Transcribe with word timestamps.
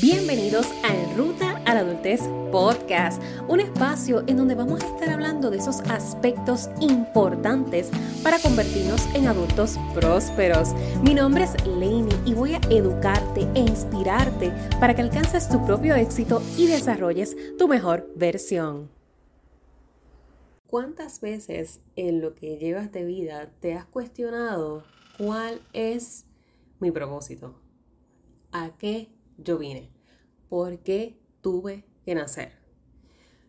Bienvenidos 0.00 0.66
a 0.84 0.96
En 0.96 1.18
Ruta 1.18 1.62
a 1.66 1.74
la 1.74 1.80
Adultez 1.80 2.22
Podcast, 2.50 3.22
un 3.46 3.60
espacio 3.60 4.24
en 4.26 4.38
donde 4.38 4.54
vamos 4.54 4.82
a 4.82 4.86
estar 4.86 5.10
hablando 5.10 5.50
de 5.50 5.58
esos 5.58 5.80
aspectos 5.80 6.70
importantes 6.80 7.90
para 8.22 8.38
convertirnos 8.38 9.04
en 9.14 9.26
adultos 9.26 9.76
prósperos. 9.92 10.72
Mi 11.02 11.12
nombre 11.12 11.44
es 11.44 11.66
Lainey 11.66 12.18
y 12.24 12.32
voy 12.32 12.54
a 12.54 12.60
educarte 12.70 13.46
e 13.54 13.60
inspirarte 13.60 14.50
para 14.80 14.94
que 14.94 15.02
alcances 15.02 15.50
tu 15.50 15.62
propio 15.66 15.94
éxito 15.94 16.40
y 16.56 16.68
desarrolles 16.68 17.36
tu 17.58 17.68
mejor 17.68 18.10
versión. 18.16 18.90
¿Cuántas 20.68 21.20
veces 21.20 21.82
en 21.96 22.22
lo 22.22 22.34
que 22.34 22.56
llevas 22.56 22.92
de 22.92 23.04
vida 23.04 23.50
te 23.60 23.74
has 23.74 23.84
cuestionado 23.84 24.84
cuál 25.18 25.60
es 25.74 26.24
mi 26.80 26.90
propósito? 26.90 27.60
¿A 28.52 28.70
qué 28.78 29.10
yo 29.38 29.58
vine? 29.58 29.90
¿Por 30.48 30.78
qué 30.80 31.18
tuve 31.40 31.84
que 32.04 32.14
nacer? 32.14 32.52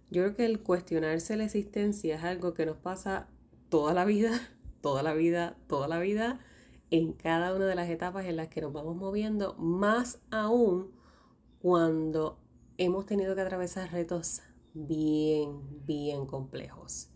Yo 0.10 0.24
creo 0.24 0.36
que 0.36 0.46
el 0.46 0.62
cuestionarse 0.62 1.36
la 1.38 1.46
existencia 1.46 2.16
es 2.16 2.24
algo 2.24 2.54
que 2.54 2.66
nos 2.66 2.78
pasa 2.78 3.28
toda 3.70 3.94
la 3.94 4.06
vida, 4.06 4.40
toda 4.82 5.04
la 5.04 5.14
vida, 5.14 5.58
toda 5.68 5.88
la 5.88 6.00
vida, 6.00 6.40
en 6.92 7.14
cada 7.14 7.56
una 7.56 7.66
de 7.66 7.76
las 7.76 7.90
etapas 7.90 8.26
en 8.26 8.36
las 8.36 8.50
que 8.50 8.62
nos 8.62 8.72
vamos 8.72 8.96
moviendo, 8.96 9.56
más 9.56 10.20
aún 10.30 10.92
cuando 11.60 12.40
hemos 12.78 13.06
tenido 13.06 13.34
que 13.36 13.42
atravesar 13.42 13.92
retos 13.92 14.42
bien, 14.74 15.86
bien 15.86 16.26
complejos. 16.26 17.10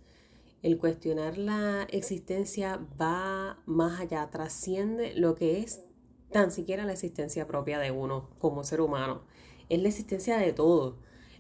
El 0.64 0.78
cuestionar 0.80 1.38
la 1.38 1.84
existencia 1.92 2.80
va 3.00 3.62
más 3.66 4.00
allá, 4.00 4.30
trasciende 4.32 5.14
lo 5.16 5.36
que 5.36 5.60
es 5.60 5.87
tan 6.32 6.52
siquiera 6.52 6.86
la 6.86 6.94
existencia 6.94 7.48
propia 7.48 7.80
de 7.80 7.92
uno 7.92 8.30
como 8.40 8.64
ser 8.64 8.82
humano. 8.82 9.22
Es 9.70 9.82
la 9.82 9.88
existencia 9.90 10.38
de 10.38 10.54
todo. 10.54 10.98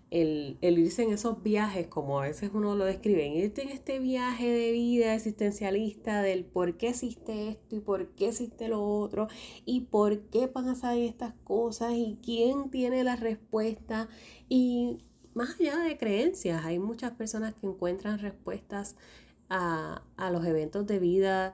El, 0.10 0.58
irse 0.62 1.04
en 1.04 1.12
esos 1.12 1.44
viajes, 1.44 1.88
como 1.88 2.22
a 2.22 2.24
veces 2.24 2.52
uno 2.54 2.76
lo 2.76 2.86
describe, 2.86 3.28
irte 3.28 3.64
en 3.64 3.70
este 3.70 4.00
viaje 4.00 4.50
de 4.50 4.72
vida 4.72 5.14
existencialista 5.14 6.22
del 6.22 6.46
por 6.46 6.78
qué 6.78 6.90
existe 6.90 7.50
esto 7.50 7.76
y 7.76 7.80
por 7.82 8.08
qué 8.16 8.30
existe 8.30 8.70
lo 8.70 8.82
otro 8.82 9.28
y 9.66 9.82
por 9.82 10.22
qué 10.30 10.48
pasan 10.48 10.98
estas 10.98 11.34
cosas 11.44 11.92
y 11.94 12.18
quién 12.24 12.70
tiene 12.70 13.04
la 13.04 13.18
respuesta 13.18 14.08
y 14.48 15.04
más 15.34 15.60
allá 15.60 15.78
de 15.80 15.98
creencias, 15.98 16.64
hay 16.64 16.80
muchas 16.80 17.12
personas 17.12 17.54
que 17.56 17.68
encuentran 17.68 18.20
respuestas 18.20 18.96
a, 19.50 20.04
a 20.16 20.32
los 20.32 20.46
eventos 20.46 20.88
de 20.88 21.00
vida 21.00 21.54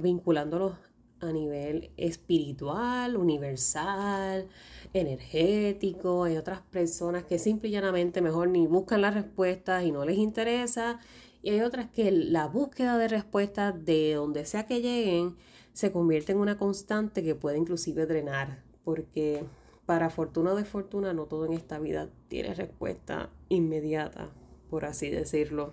vinculándolos 0.00 0.74
a 1.22 1.32
nivel 1.32 1.90
espiritual, 1.96 3.16
universal, 3.16 4.48
energético. 4.92 6.24
Hay 6.24 6.36
otras 6.36 6.60
personas 6.60 7.24
que 7.24 7.38
simple 7.38 7.68
y 7.68 7.72
llanamente 7.72 8.20
mejor 8.20 8.48
ni 8.48 8.66
buscan 8.66 9.00
las 9.00 9.14
respuestas 9.14 9.84
y 9.84 9.92
no 9.92 10.04
les 10.04 10.18
interesa. 10.18 10.98
Y 11.42 11.50
hay 11.50 11.60
otras 11.60 11.90
que 11.90 12.10
la 12.10 12.46
búsqueda 12.46 12.98
de 12.98 13.08
respuestas 13.08 13.84
de 13.84 14.14
donde 14.14 14.44
sea 14.44 14.66
que 14.66 14.80
lleguen 14.80 15.36
se 15.72 15.92
convierte 15.92 16.32
en 16.32 16.38
una 16.38 16.58
constante 16.58 17.22
que 17.22 17.34
puede 17.34 17.58
inclusive 17.58 18.06
drenar. 18.06 18.62
Porque 18.84 19.44
para 19.86 20.10
fortuna 20.10 20.52
o 20.52 20.56
desfortuna 20.56 21.12
no 21.12 21.26
todo 21.26 21.46
en 21.46 21.52
esta 21.52 21.78
vida 21.78 22.08
tiene 22.28 22.54
respuesta 22.54 23.30
inmediata, 23.48 24.30
por 24.70 24.84
así 24.84 25.08
decirlo. 25.08 25.72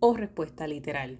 O 0.00 0.14
respuesta 0.14 0.66
literal. 0.66 1.18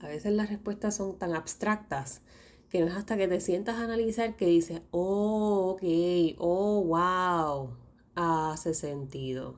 A 0.00 0.08
veces 0.08 0.32
las 0.32 0.48
respuestas 0.48 0.96
son 0.96 1.18
tan 1.18 1.34
abstractas 1.34 2.22
que 2.70 2.80
no 2.80 2.86
es 2.86 2.94
hasta 2.94 3.16
que 3.16 3.28
te 3.28 3.40
sientas 3.40 3.76
a 3.76 3.84
analizar 3.84 4.36
que 4.36 4.46
dices, 4.46 4.82
oh, 4.90 5.76
ok, 5.76 5.82
oh, 6.38 6.84
wow, 6.84 7.70
hace 8.14 8.74
sentido. 8.74 9.56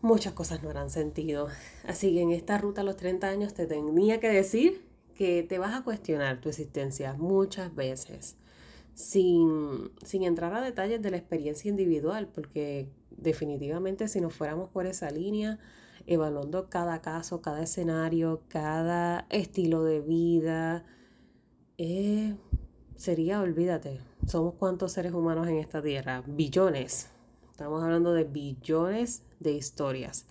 Muchas 0.00 0.32
cosas 0.32 0.62
no 0.62 0.70
harán 0.70 0.90
sentido. 0.90 1.48
Así 1.86 2.14
que 2.14 2.22
en 2.22 2.30
esta 2.30 2.58
ruta 2.58 2.82
a 2.82 2.84
los 2.84 2.96
30 2.96 3.28
años 3.28 3.54
te 3.54 3.66
tenía 3.66 4.20
que 4.20 4.28
decir 4.28 4.86
que 5.14 5.42
te 5.42 5.58
vas 5.58 5.74
a 5.74 5.82
cuestionar 5.82 6.40
tu 6.40 6.48
existencia 6.48 7.14
muchas 7.14 7.74
veces, 7.74 8.36
sin, 8.94 9.90
sin 10.04 10.22
entrar 10.22 10.54
a 10.54 10.60
detalles 10.60 11.02
de 11.02 11.10
la 11.10 11.16
experiencia 11.16 11.68
individual, 11.68 12.28
porque 12.28 12.88
definitivamente 13.10 14.06
si 14.06 14.20
nos 14.20 14.34
fuéramos 14.34 14.68
por 14.68 14.86
esa 14.86 15.10
línea, 15.10 15.58
evaluando 16.06 16.68
cada 16.70 17.00
caso, 17.02 17.40
cada 17.42 17.62
escenario, 17.62 18.42
cada 18.48 19.26
estilo 19.30 19.82
de 19.82 20.00
vida, 20.00 20.84
eh, 21.78 22.36
sería, 22.96 23.40
olvídate, 23.40 24.00
somos 24.26 24.54
cuántos 24.54 24.92
seres 24.92 25.12
humanos 25.12 25.46
en 25.46 25.58
esta 25.58 25.80
tierra, 25.80 26.22
billones. 26.26 27.08
Estamos 27.50 27.82
hablando 27.82 28.12
de 28.12 28.24
billones 28.24 29.22
de 29.40 29.52
historias, 29.52 30.26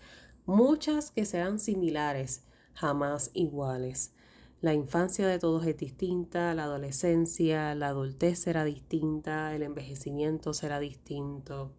muchas 0.46 1.10
que 1.12 1.26
serán 1.26 1.60
similares, 1.60 2.44
jamás 2.74 3.32
iguales. 3.34 4.14
La 4.60 4.74
infancia 4.74 5.28
de 5.28 5.40
todos 5.40 5.66
es 5.66 5.78
distinta, 5.78 6.54
la 6.54 6.64
adolescencia, 6.64 7.76
la 7.76 7.90
adultez 7.90 8.40
será 8.40 8.66
distinta, 8.66 9.56
el 9.56 9.64
envejecimiento 9.64 10.54
será 10.54 10.80
distinto. 10.80 11.72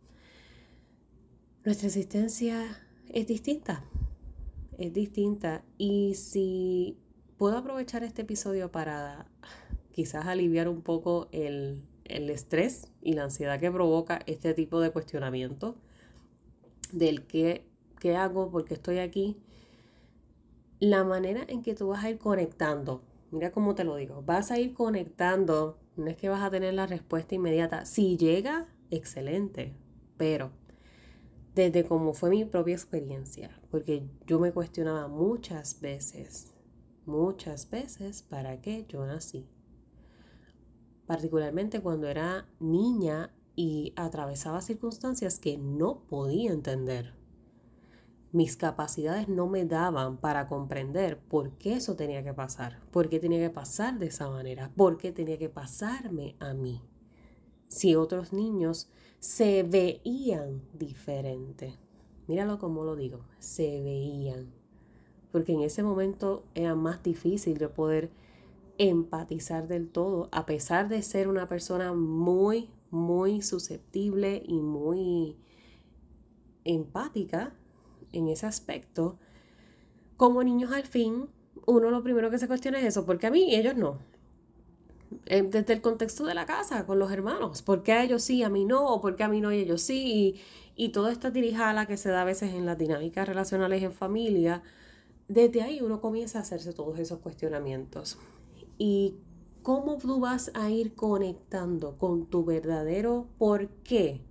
Nuestra 1.65 1.89
existencia 1.89 2.65
es 3.09 3.27
distinta, 3.27 3.84
es 4.78 4.95
distinta. 4.95 5.65
Y 5.77 6.15
si 6.15 6.99
puedo 7.38 7.56
aprovechar 7.56 8.03
este 8.03 8.22
episodio 8.22 8.71
para 8.71 9.26
quizás 9.93 10.26
aliviar 10.26 10.69
un 10.69 10.82
poco 10.82 11.28
el, 11.31 11.84
estrés 12.04 12.91
y 13.00 13.12
la 13.12 13.25
ansiedad 13.25 13.60
que 13.60 13.71
provoca 13.71 14.21
este 14.26 14.54
tipo 14.54 14.81
de 14.81 14.91
cuestionamiento 14.91 15.77
del 16.93 17.27
qué, 17.27 17.65
qué 18.00 18.16
hago, 18.16 18.50
por 18.50 18.65
qué 18.65 18.75
estoy 18.75 18.98
aquí. 18.98 19.41
La 20.81 21.04
manera 21.04 21.44
en 21.48 21.62
que 21.62 21.75
tú 21.75 21.88
vas 21.88 22.04
a 22.04 22.10
ir 22.10 22.19
conectando, 22.19 23.03
mira 23.31 23.53
cómo 23.53 23.75
te 23.75 23.84
lo 23.84 23.97
digo, 23.97 24.22
vas 24.22 24.50
a 24.50 24.59
ir 24.59 24.75
conectando, 24.75 25.78
no 25.97 26.09
es 26.09 26.16
que 26.16 26.28
vas 26.28 26.43
a 26.43 26.50
tener 26.50 26.75
la 26.75 26.87
respuesta 26.87 27.34
inmediata. 27.34 27.84
Si 27.84 28.16
llega, 28.16 28.66
excelente, 28.91 29.75
pero 30.16 30.50
desde 31.54 31.84
cómo 31.84 32.15
fue 32.15 32.31
mi 32.31 32.44
propia 32.44 32.75
experiencia, 32.75 33.50
porque 33.71 34.03
yo 34.27 34.38
me 34.41 34.53
cuestionaba 34.53 35.09
muchas 35.09 35.81
veces 35.81 36.58
muchas 37.09 37.69
veces 37.69 38.23
para 38.23 38.61
qué 38.61 38.87
yo 38.89 39.05
nací. 39.05 39.49
Particularmente 41.07 41.81
cuando 41.81 42.07
era 42.07 42.47
niña 42.61 43.35
y 43.57 43.93
atravesaba 43.97 44.61
circunstancias 44.61 45.39
que 45.39 45.59
no 45.59 46.05
podía 46.07 46.53
entender. 46.53 47.15
Mis 48.31 48.57
capacidades 48.57 49.27
no 49.29 49.49
me 49.49 49.65
daban 49.65 50.19
para 50.19 50.49
comprender 50.49 51.19
por 51.19 51.53
qué 51.53 51.77
eso 51.77 51.97
tenía 51.97 52.23
que 52.23 52.35
pasar, 52.35 52.79
por 52.91 53.09
qué 53.09 53.19
tenía 53.19 53.41
que 53.41 53.55
pasar 53.55 53.99
de 53.99 54.07
esa 54.07 54.29
manera, 54.29 54.71
por 54.77 54.99
qué 54.99 55.13
tenía 55.13 55.39
que 55.39 55.49
pasarme 55.49 56.37
a 56.39 56.53
mí. 56.53 56.83
Si 57.69 57.97
otros 57.97 58.33
niños 58.35 58.91
se 59.19 59.63
veían 59.63 60.63
diferente. 60.75 61.79
Míralo 62.27 62.59
como 62.59 62.85
lo 62.85 62.97
digo, 62.97 63.25
se 63.39 63.81
veían 63.83 64.58
porque 65.38 65.53
en 65.53 65.60
ese 65.60 65.84
momento 65.84 66.43
era 66.56 66.75
más 66.75 67.00
difícil 67.04 67.59
de 67.59 67.69
poder 67.69 68.10
empatizar 68.76 69.69
del 69.69 69.88
todo, 69.88 70.28
a 70.32 70.47
pesar 70.47 70.88
de 70.88 71.00
ser 71.00 71.28
una 71.28 71.49
persona 71.49 71.93
muy, 71.93 72.71
muy 72.91 73.41
susceptible 73.41 74.43
y 74.44 74.54
muy 74.54 75.37
empática 76.65 77.53
en 78.12 78.27
ese 78.27 78.47
aspecto, 78.47 79.16
como 80.16 80.43
niños 80.43 80.72
al 80.72 80.82
fin, 80.82 81.28
uno 81.66 81.88
lo 81.88 82.03
primero 82.03 82.32
que 82.32 82.38
se 82.38 82.48
cuestiona 82.48 82.81
es 82.81 82.87
eso, 82.87 83.06
porque 83.06 83.28
a 83.28 83.31
mí 83.31 83.44
y 83.44 83.54
ellos 83.54 83.77
no. 83.77 84.00
Eh, 85.27 85.43
desde 85.43 85.72
el 85.72 85.81
contexto 85.81 86.27
de 86.27 86.34
la 86.34 86.47
casa, 86.47 86.84
con 86.84 86.98
los 86.98 87.12
hermanos, 87.12 87.62
¿por 87.62 87.84
qué 87.84 87.93
a 87.93 88.03
ellos 88.03 88.25
sí, 88.25 88.43
a 88.43 88.48
mí 88.48 88.65
no? 88.65 88.88
¿O 88.88 89.00
por 89.00 89.15
qué 89.15 89.22
a 89.22 89.28
mí 89.28 89.41
no 89.41 89.53
y 89.53 89.59
ellos 89.60 89.83
sí? 89.83 90.34
Y, 90.74 90.84
y 90.84 90.89
toda 90.89 91.13
esta 91.13 91.30
dirijala 91.30 91.86
que 91.86 91.97
se 91.97 92.09
da 92.09 92.22
a 92.22 92.24
veces 92.24 92.54
en 92.54 92.66
las 92.66 92.77
dinámicas 92.77 93.28
relacionales 93.28 93.84
en 93.84 93.92
familia, 93.92 94.65
desde 95.28 95.63
ahí 95.63 95.80
uno 95.80 96.01
comienza 96.01 96.39
a 96.39 96.42
hacerse 96.42 96.72
todos 96.72 96.98
esos 96.98 97.21
cuestionamientos. 97.21 98.19
¿Y 98.78 99.16
cómo 99.63 99.98
tú 99.98 100.21
vas 100.21 100.51
a 100.54 100.71
ir 100.71 100.95
conectando 100.95 101.98
con 101.98 102.27
tu 102.27 102.45
verdadero 102.45 103.28
por 103.39 103.69
qué? 103.83 104.22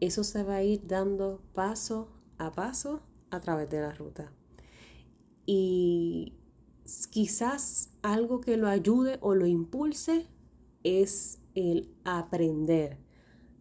Eso 0.00 0.24
se 0.24 0.42
va 0.42 0.56
a 0.56 0.62
ir 0.62 0.86
dando 0.86 1.42
paso 1.54 2.08
a 2.38 2.52
paso 2.52 3.02
a 3.30 3.40
través 3.40 3.68
de 3.70 3.80
la 3.80 3.92
ruta. 3.92 4.32
Y 5.44 6.34
quizás 7.10 7.90
algo 8.02 8.40
que 8.40 8.56
lo 8.56 8.68
ayude 8.68 9.18
o 9.20 9.34
lo 9.34 9.46
impulse 9.46 10.26
es 10.82 11.40
el 11.54 11.94
aprender 12.04 12.98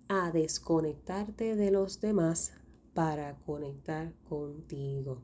a 0.08 0.32
desconectarte 0.32 1.56
de 1.56 1.72
los 1.72 2.00
demás 2.00 2.54
para 2.94 3.38
conectar 3.40 4.14
contigo. 4.30 5.22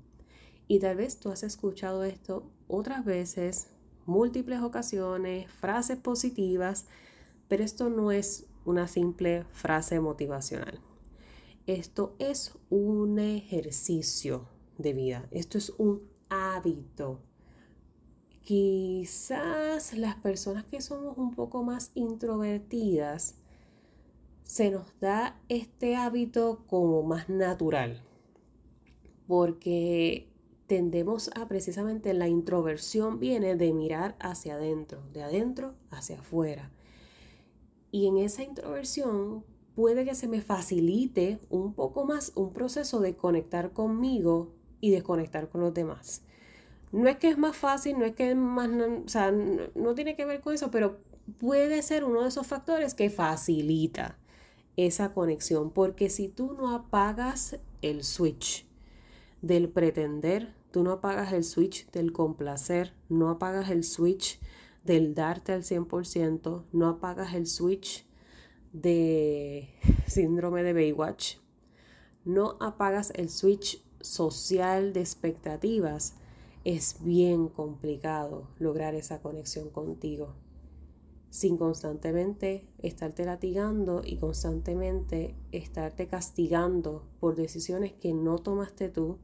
Y 0.72 0.80
tal 0.80 0.96
vez 0.96 1.20
tú 1.20 1.28
has 1.32 1.44
escuchado 1.44 2.06
esto 2.06 2.50
otras 2.70 3.04
veces, 3.04 3.68
múltiples 4.06 4.62
ocasiones, 4.62 5.52
frases 5.52 5.98
positivas, 5.98 6.88
pero 7.50 7.62
esto 7.66 7.90
no 7.90 8.14
es 8.14 8.48
una 8.64 8.88
simple 8.88 9.44
frase 9.52 10.00
motivacional. 10.00 10.80
Esto 11.68 12.16
es 12.20 12.54
un 12.70 13.20
ejercicio 13.20 14.48
de 14.78 14.94
vida. 14.94 15.28
Esto 15.32 15.58
es 15.58 15.72
un 15.72 16.10
hábito. 16.30 17.20
Quizás 18.42 19.92
las 19.98 20.16
personas 20.16 20.64
que 20.64 20.80
somos 20.80 21.18
un 21.18 21.36
poco 21.36 21.64
más 21.64 21.92
introvertidas 21.96 23.36
se 24.44 24.72
nos 24.72 24.98
da 25.02 25.38
este 25.50 25.98
hábito 25.98 26.64
como 26.66 27.04
más 27.04 27.28
natural. 27.28 28.02
Porque 29.28 30.31
tendemos 30.72 31.30
a 31.36 31.50
precisamente 31.50 32.14
la 32.14 32.30
introversión 32.30 33.20
viene 33.20 33.58
de 33.58 33.74
mirar 33.74 34.16
hacia 34.22 34.54
adentro, 34.54 35.04
de 35.12 35.22
adentro 35.22 35.74
hacia 35.90 36.18
afuera. 36.18 36.72
Y 37.92 38.08
en 38.08 38.16
esa 38.16 38.44
introversión 38.44 39.44
puede 39.76 40.06
que 40.06 40.16
se 40.16 40.30
me 40.30 40.40
facilite 40.40 41.42
un 41.50 41.74
poco 41.74 42.06
más 42.06 42.32
un 42.36 42.54
proceso 42.54 43.02
de 43.02 43.18
conectar 43.18 43.74
conmigo 43.74 44.54
y 44.80 44.92
desconectar 44.92 45.50
con 45.50 45.60
los 45.60 45.74
demás. 45.74 46.22
No 46.94 47.10
es 47.10 47.18
que 47.18 47.28
es 47.28 47.38
más 47.38 47.58
fácil, 47.58 48.00
no 48.00 48.06
es 48.06 48.16
que 48.16 48.30
es 48.30 48.38
más, 48.38 48.70
o 48.70 49.10
sea, 49.10 49.30
no, 49.30 49.94
tiene 49.94 50.16
que 50.16 50.24
ver 50.24 50.40
con 50.40 50.54
eso, 50.54 50.72
pero 50.72 51.00
puede 51.38 51.82
ser 51.82 52.06
uno 52.06 52.22
de 52.22 52.30
esos 52.30 52.48
factores 52.48 52.94
que 52.94 53.10
facilita 53.10 54.18
esa 54.78 55.14
conexión, 55.14 55.72
porque 55.72 56.10
si 56.10 56.30
tú 56.30 56.54
no 56.54 56.74
apagas 56.74 57.60
el 57.82 58.06
switch 58.06 58.66
del 59.42 59.68
pretender, 59.68 60.61
tú 60.72 60.84
no 60.84 60.92
apagas 60.92 61.34
el 61.34 61.44
switch 61.44 61.90
del 61.92 62.14
complacer, 62.14 62.94
no 63.10 63.30
apagas 63.30 63.70
el 63.70 63.84
switch 63.84 64.40
del 64.84 65.14
darte 65.14 65.52
al 65.52 65.64
100%, 65.64 66.64
no 66.72 66.88
apagas 66.88 67.34
el 67.34 67.46
switch 67.46 68.06
de 68.74 69.70
síndrome 70.08 70.64
de 70.64 70.74
Baywatch, 70.74 71.38
no 72.26 72.58
apagas 72.60 73.12
el 73.16 73.30
switch 73.30 73.84
social 74.00 74.94
de 74.94 75.02
expectativas, 75.02 76.16
es 76.64 76.98
bien 77.02 77.48
complicado 77.48 78.48
lograr 78.60 78.96
esa 78.96 79.22
conexión 79.22 79.70
contigo. 79.70 80.36
Sin 81.30 81.58
constantemente 81.58 82.68
estarte 82.80 83.26
latigando 83.26 84.02
y 84.04 84.18
constantemente 84.18 85.36
estarte 85.52 86.08
castigando 86.08 87.08
por 87.20 87.36
decisiones 87.36 87.94
que 87.94 88.14
no 88.14 88.38
tomaste 88.38 88.90
tú, 88.90 89.18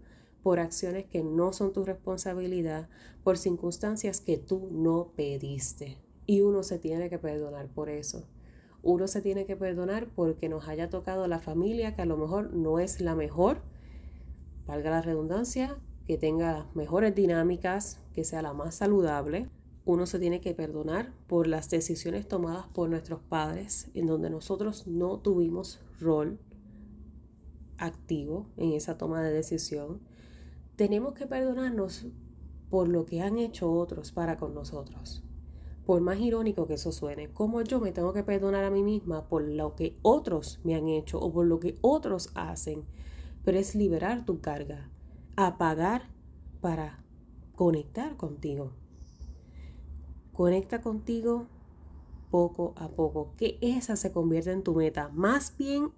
por 0.44 0.60
acciones 0.60 1.06
que 1.06 1.24
no 1.24 1.54
son 1.54 1.74
tu 1.74 1.84
responsabilidad, 1.84 2.90
por 3.24 3.38
circunstancias 3.38 4.22
que 4.22 4.38
tú 4.38 4.70
no 4.72 5.12
pediste. 5.16 5.98
Y 6.26 6.42
uno 6.42 6.64
se 6.64 6.80
tiene 6.80 7.10
que 7.10 7.20
perdonar 7.20 7.68
por 7.68 7.90
eso. 7.90 8.28
Uno 8.84 9.08
se 9.08 9.22
tiene 9.22 9.46
que 9.46 9.56
perdonar 9.56 10.08
porque 10.16 10.50
nos 10.50 10.68
haya 10.68 10.90
tocado 10.90 11.28
la 11.28 11.40
familia 11.40 11.96
que 11.96 12.04
a 12.04 12.06
lo 12.06 12.18
mejor 12.18 12.54
no 12.54 12.80
es 12.80 13.02
la 13.02 13.16
mejor, 13.16 13.62
valga 14.66 14.92
la 14.92 15.02
redundancia, 15.02 15.78
que 16.06 16.18
tenga 16.18 16.68
mejores 16.74 17.14
dinámicas, 17.14 18.00
que 18.14 18.24
sea 18.24 18.42
la 18.42 18.54
más 18.54 18.76
saludable. 18.76 19.50
Uno 19.84 20.06
se 20.06 20.20
tiene 20.20 20.40
que 20.42 20.54
perdonar 20.54 21.14
por 21.28 21.48
las 21.48 21.70
decisiones 21.70 22.28
tomadas 22.28 22.68
por 22.68 22.90
nuestros 22.90 23.20
padres, 23.22 23.90
en 23.94 24.08
donde 24.08 24.30
nosotros 24.30 24.88
no 24.88 25.20
tuvimos 25.20 25.82
rol 26.00 26.40
activo 27.78 28.48
en 28.58 28.72
esa 28.72 28.98
toma 28.98 29.22
de 29.22 29.34
decisión. 29.34 30.00
Tenemos 30.78 31.14
que 31.14 31.28
perdonarnos 31.28 32.06
por 32.70 32.88
lo 32.88 33.06
que 33.06 33.22
han 33.22 33.38
hecho 33.38 33.70
otros 33.70 34.14
para 34.14 34.38
con 34.38 34.54
nosotros. 34.54 35.22
Por 35.86 36.00
más 36.00 36.20
irónico 36.20 36.68
que 36.68 36.76
eso 36.76 36.94
suene, 36.94 37.30
como 37.34 37.62
yo 37.62 37.82
me 37.82 37.92
tengo 37.92 38.14
que 38.14 38.24
perdonar 38.24 38.64
a 38.64 38.72
mí 38.72 38.84
misma 38.84 39.28
por 39.28 39.42
lo 39.42 39.76
que 39.76 39.98
otros 40.02 40.62
me 40.64 40.76
han 40.76 40.88
hecho 40.88 41.20
o 41.20 41.34
por 41.34 41.46
lo 41.46 41.60
que 41.60 41.78
otros 41.82 42.32
hacen 42.36 42.86
pero 43.48 43.60
es 43.60 43.76
liberar 43.76 44.26
tu 44.26 44.42
carga, 44.42 44.90
apagar 45.38 46.10
para 46.60 47.02
conectar 47.56 48.18
contigo. 48.18 48.74
Conecta 50.34 50.82
contigo 50.82 51.48
poco 52.30 52.74
a 52.76 52.90
poco, 52.90 53.32
que 53.38 53.58
esa 53.62 53.96
se 53.96 54.12
convierta 54.12 54.52
en 54.52 54.64
tu 54.64 54.76
meta. 54.76 55.12
Más 55.14 55.56
bien, 55.56 55.92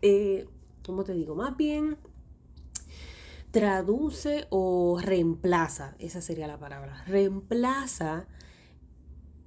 eh, 0.00 0.46
¿cómo 0.86 1.02
te 1.02 1.14
digo? 1.14 1.34
Más 1.34 1.56
bien 1.56 1.96
traduce 3.50 4.46
o 4.50 4.98
reemplaza, 5.00 5.94
esa 5.98 6.20
sería 6.20 6.46
la 6.46 6.58
palabra, 6.58 7.04
reemplaza 7.06 8.26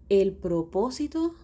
el 0.09 0.33
propósito 0.33 1.35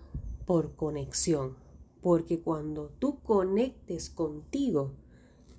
por 0.45 0.75
conexión. 0.75 1.56
Porque 2.01 2.39
cuando 2.39 2.89
tú 3.00 3.19
conectes 3.21 4.09
contigo, 4.09 4.94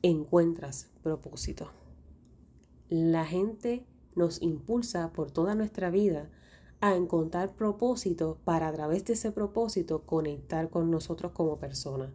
encuentras 0.02 0.90
propósito. 1.02 1.70
La 2.88 3.26
gente 3.26 3.84
nos 4.14 4.40
impulsa 4.40 5.12
por 5.12 5.30
toda 5.30 5.54
nuestra 5.54 5.90
vida 5.90 6.30
a 6.80 6.94
encontrar 6.94 7.54
propósito 7.54 8.38
para 8.44 8.68
a 8.68 8.72
través 8.72 9.04
de 9.04 9.14
ese 9.14 9.32
propósito 9.32 10.02
conectar 10.06 10.70
con 10.70 10.90
nosotros 10.90 11.32
como 11.32 11.58
persona. 11.58 12.12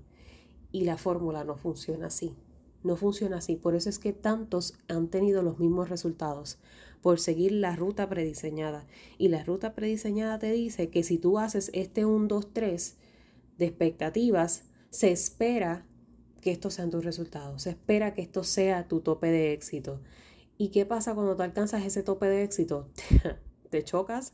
Y 0.71 0.85
la 0.85 0.97
fórmula 0.97 1.43
no 1.43 1.57
funciona 1.57 2.07
así. 2.07 2.35
No 2.83 2.95
funciona 2.95 3.37
así. 3.37 3.55
Por 3.55 3.75
eso 3.75 3.89
es 3.89 3.99
que 3.99 4.13
tantos 4.13 4.75
han 4.87 5.07
tenido 5.07 5.41
los 5.41 5.59
mismos 5.59 5.89
resultados 5.89 6.59
por 7.01 7.19
seguir 7.19 7.51
la 7.51 7.75
ruta 7.75 8.07
prediseñada. 8.09 8.85
Y 9.17 9.27
la 9.27 9.43
ruta 9.43 9.73
prediseñada 9.73 10.39
te 10.39 10.51
dice 10.51 10.89
que 10.89 11.03
si 11.03 11.17
tú 11.17 11.39
haces 11.39 11.69
este 11.73 12.05
1, 12.05 12.27
2, 12.27 12.53
3, 12.53 12.97
de 13.57 13.65
expectativas, 13.65 14.63
se 14.89 15.11
espera 15.11 15.85
que 16.41 16.51
estos 16.51 16.73
sean 16.75 16.89
tus 16.91 17.05
resultados, 17.05 17.63
se 17.63 17.71
espera 17.71 18.13
que 18.13 18.21
esto 18.21 18.43
sea 18.43 18.87
tu 18.87 18.99
tope 19.01 19.27
de 19.27 19.53
éxito. 19.53 20.01
¿Y 20.57 20.69
qué 20.69 20.85
pasa 20.85 21.13
cuando 21.13 21.35
tú 21.35 21.43
alcanzas 21.43 21.83
ese 21.85 22.03
tope 22.03 22.27
de 22.27 22.43
éxito? 22.43 22.89
Te 23.69 23.83
chocas 23.83 24.33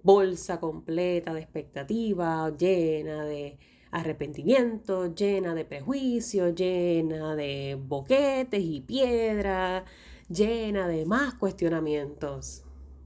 bolsa 0.04 0.60
completa 0.60 1.34
de 1.34 1.40
expectativa, 1.40 2.56
llena 2.56 3.24
de 3.24 3.58
arrepentimiento, 3.92 5.14
llena 5.14 5.56
de 5.56 5.66
prejuicios, 5.66 6.54
llena 6.56 7.36
de 7.36 7.80
boquetes 7.80 8.62
y 8.62 8.82
piedras, 8.82 9.84
llena 10.28 10.88
de 10.88 11.06
más 11.06 11.36
cuestionamientos. 11.36 12.64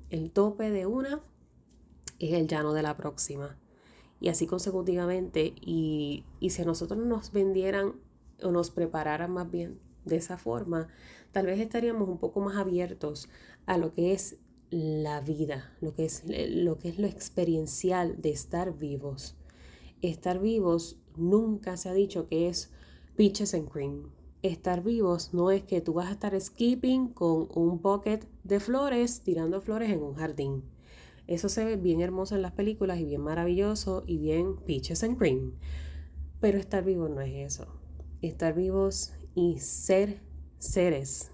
El 0.09 0.31
tope 0.31 0.71
de 0.71 0.85
una 0.85 1.21
es 2.19 2.33
el 2.33 2.47
llano 2.47 2.73
de 2.73 2.81
la 2.81 2.97
próxima. 2.97 3.57
Y 4.19 4.29
así 4.29 4.47
consecutivamente. 4.47 5.53
Y, 5.61 6.25
y 6.39 6.49
si 6.49 6.61
a 6.63 6.65
nosotros 6.65 6.99
nos 6.99 7.31
vendieran 7.31 7.93
o 8.41 8.51
nos 8.51 8.71
prepararan 8.71 9.31
más 9.31 9.51
bien 9.51 9.79
de 10.05 10.15
esa 10.15 10.37
forma, 10.37 10.87
tal 11.31 11.45
vez 11.47 11.59
estaríamos 11.59 12.07
un 12.07 12.17
poco 12.17 12.39
más 12.39 12.55
abiertos 12.55 13.29
a 13.65 13.77
lo 13.77 13.93
que 13.93 14.13
es 14.13 14.37
la 14.69 15.21
vida, 15.21 15.75
lo 15.81 15.93
que 15.93 16.05
es 16.05 16.23
lo, 16.25 16.77
que 16.77 16.89
es 16.89 16.99
lo 16.99 17.07
experiencial 17.07 18.21
de 18.21 18.31
estar 18.31 18.77
vivos. 18.77 19.35
Estar 20.01 20.39
vivos 20.39 20.99
nunca 21.15 21.77
se 21.77 21.89
ha 21.89 21.93
dicho 21.93 22.27
que 22.27 22.47
es 22.49 22.71
peaches 23.15 23.53
and 23.53 23.69
cream 23.69 24.11
estar 24.41 24.83
vivos 24.83 25.33
no 25.33 25.51
es 25.51 25.63
que 25.63 25.81
tú 25.81 25.93
vas 25.93 26.07
a 26.07 26.13
estar 26.13 26.39
skipping 26.39 27.09
con 27.09 27.47
un 27.53 27.81
bucket 27.81 28.27
de 28.43 28.59
flores 28.59 29.21
tirando 29.21 29.61
flores 29.61 29.89
en 29.89 30.01
un 30.01 30.15
jardín. 30.15 30.63
Eso 31.27 31.49
se 31.49 31.65
ve 31.65 31.75
bien 31.75 32.01
hermoso 32.01 32.35
en 32.35 32.41
las 32.41 32.53
películas 32.53 32.99
y 32.99 33.05
bien 33.05 33.21
maravilloso 33.21 34.03
y 34.07 34.17
bien 34.17 34.57
peaches 34.65 35.03
and 35.03 35.17
cream. 35.17 35.53
Pero 36.39 36.57
estar 36.57 36.83
vivo 36.83 37.09
no 37.09 37.21
es 37.21 37.53
eso. 37.53 37.67
Estar 38.21 38.53
vivos 38.53 39.13
y 39.35 39.59
ser 39.59 40.21
seres 40.59 41.31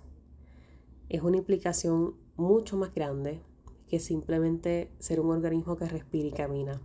es 1.10 1.22
una 1.22 1.38
implicación 1.38 2.16
mucho 2.36 2.78
más 2.78 2.94
grande 2.94 3.42
que 3.88 4.00
simplemente 4.00 4.90
ser 5.00 5.20
un 5.20 5.30
organismo 5.32 5.76
que 5.76 5.86
respira 5.86 6.28
y 6.28 6.32
camina. 6.32 6.82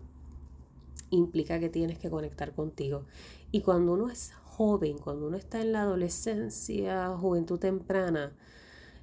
Implica 1.11 1.59
que 1.59 1.69
tienes 1.69 1.99
que 1.99 2.11
conectar 2.11 2.55
contigo. 2.55 3.05
Y 3.51 3.63
cuando 3.63 3.95
uno 3.95 4.11
es 4.11 4.33
joven, 4.45 4.99
cuando 4.99 5.27
uno 5.27 5.37
está 5.37 5.61
en 5.63 5.73
la 5.73 5.83
adolescencia, 5.83 7.17
juventud 7.17 7.59
temprana, 7.59 8.33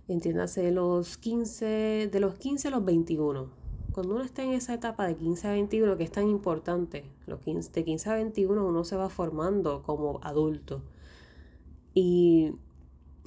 entiéndase 0.08 0.62
de 0.62 0.72
los 0.72 1.18
15, 1.18 2.10
de 2.12 2.20
los 2.20 2.36
15 2.36 2.68
a 2.68 2.72
los 2.72 2.86
21. 2.86 3.50
Cuando 3.92 4.16
uno 4.16 4.24
está 4.24 4.44
en 4.44 4.52
esa 4.52 4.74
etapa 4.74 5.08
de 5.08 5.16
15 5.16 5.48
a 5.48 5.52
21, 5.52 5.98
que 5.98 6.04
es 6.04 6.12
tan 6.12 6.28
importante, 6.28 7.10
los 7.25 7.40
15, 7.40 7.72
de 7.72 7.86
15 7.86 8.10
a 8.10 8.16
21 8.16 8.68
uno 8.68 8.84
se 8.84 8.98
va 8.98 9.10
formando 9.10 9.82
como 9.84 10.20
adulto. 10.22 10.84
Y 11.94 12.52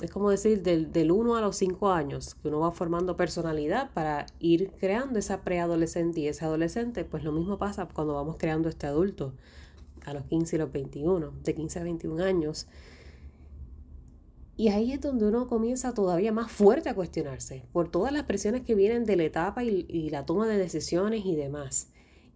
es 0.03 0.11
como 0.11 0.31
decir, 0.31 0.63
del, 0.63 0.93
del 0.93 1.11
1 1.11 1.37
a 1.37 1.41
los 1.41 1.57
5 1.57 1.91
años, 1.91 2.35
que 2.37 2.49
uno 2.49 2.61
va 2.61 2.73
formando 2.73 3.17
personalidad 3.17 3.91
para 3.93 4.27
ir 4.39 4.71
creando 4.79 5.19
esa 5.19 5.43
preadolescente 5.43 6.21
y 6.21 6.29
ese 6.29 6.45
adolescente, 6.45 7.05
pues 7.05 7.25
lo 7.25 7.33
mismo 7.33 7.59
pasa 7.59 7.89
cuando 7.93 8.15
vamos 8.15 8.37
creando 8.39 8.69
este 8.69 8.87
adulto 8.87 9.35
a 10.05 10.15
los 10.15 10.25
15 10.25 10.57
y 10.57 10.59
los 10.59 10.73
21, 10.73 11.33
de 11.43 11.55
15 11.55 11.79
a 11.81 11.83
21 11.83 12.25
años, 12.25 12.67
Y 14.57 14.71
ahí 14.71 14.93
es 14.93 15.01
donde 15.01 15.25
uno 15.25 15.47
comienza 15.47 15.95
todavía 15.95 16.33
más 16.33 16.51
fuerte 16.51 16.89
a 16.89 16.95
cuestionarse 16.95 17.65
por 17.73 17.89
todas 17.89 18.13
las 18.13 18.25
presiones 18.25 18.63
que 18.63 18.75
vienen 18.75 19.05
de 19.05 19.15
la 19.15 19.23
etapa 19.23 19.63
y, 19.63 19.87
y 19.89 20.11
la 20.11 20.27
toma 20.27 20.49
de 20.49 20.59
decisiones 20.59 21.25
y 21.25 21.37
demás. 21.37 21.91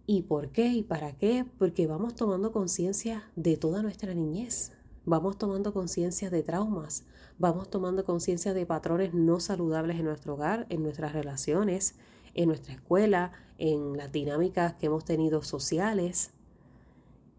¿Y 0.05 0.21
por 0.23 0.49
qué 0.49 0.67
y 0.67 0.83
para 0.83 1.11
qué? 1.17 1.45
Porque 1.57 1.85
vamos 1.85 2.15
tomando 2.15 2.53
conciencia 2.53 3.29
de 3.35 3.57
toda 3.57 3.81
nuestra 3.83 4.13
niñez, 4.13 4.71
vamos 5.05 5.37
tomando 5.37 5.73
conciencia 5.73 6.29
de 6.29 6.43
traumas, 6.43 7.03
vamos 7.37 7.69
tomando 7.69 8.05
conciencia 8.05 8.53
de 8.53 8.65
patrones 8.65 9.13
no 9.13 9.39
saludables 9.39 9.99
en 9.99 10.05
nuestro 10.05 10.33
hogar, 10.33 10.65
en 10.69 10.83
nuestras 10.83 11.13
relaciones, 11.13 11.95
en 12.33 12.47
nuestra 12.47 12.73
escuela, 12.73 13.31
en 13.57 13.97
las 13.97 14.11
dinámicas 14.11 14.73
que 14.73 14.87
hemos 14.87 15.05
tenido 15.05 15.43
sociales. 15.43 16.31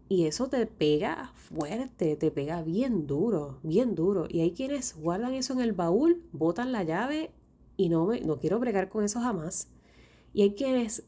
Y 0.07 0.25
eso 0.25 0.47
te 0.47 0.65
pega 0.67 1.33
fuerte, 1.35 2.15
te 2.15 2.29
pega 2.29 2.61
bien 2.61 3.07
duro, 3.07 3.59
bien 3.63 3.95
duro. 3.95 4.27
Y 4.29 4.41
hay 4.41 4.51
quienes 4.51 4.95
guardan 4.95 5.33
eso 5.33 5.53
en 5.53 5.61
el 5.61 5.73
baúl, 5.73 6.23
botan 6.31 6.71
la 6.71 6.83
llave 6.83 7.31
y 7.75 7.89
no, 7.89 8.05
me, 8.05 8.21
no 8.21 8.39
quiero 8.39 8.59
bregar 8.59 8.89
con 8.89 9.03
eso 9.03 9.19
jamás. 9.19 9.69
Y 10.33 10.43
hay 10.43 10.53
quienes 10.53 11.03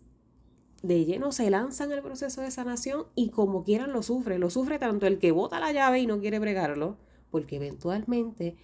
de 0.84 1.06
lleno 1.06 1.32
se 1.32 1.50
lanzan 1.50 1.92
al 1.92 2.02
proceso 2.02 2.42
de 2.42 2.52
sanación 2.52 3.06
y 3.16 3.30
como 3.30 3.64
quieran 3.64 3.94
lo 3.94 4.04
sufre. 4.04 4.40
Lo 4.40 4.50
sufre 4.50 4.80
tanto 4.80 5.08
el 5.08 5.20
que 5.20 5.32
bota 5.32 5.60
la 5.60 5.72
llave 5.72 6.00
y 6.00 6.08
no 6.08 6.20
quiere 6.20 6.40
bregarlo, 6.40 6.98
porque 7.32 7.58
eventualmente 7.58 8.56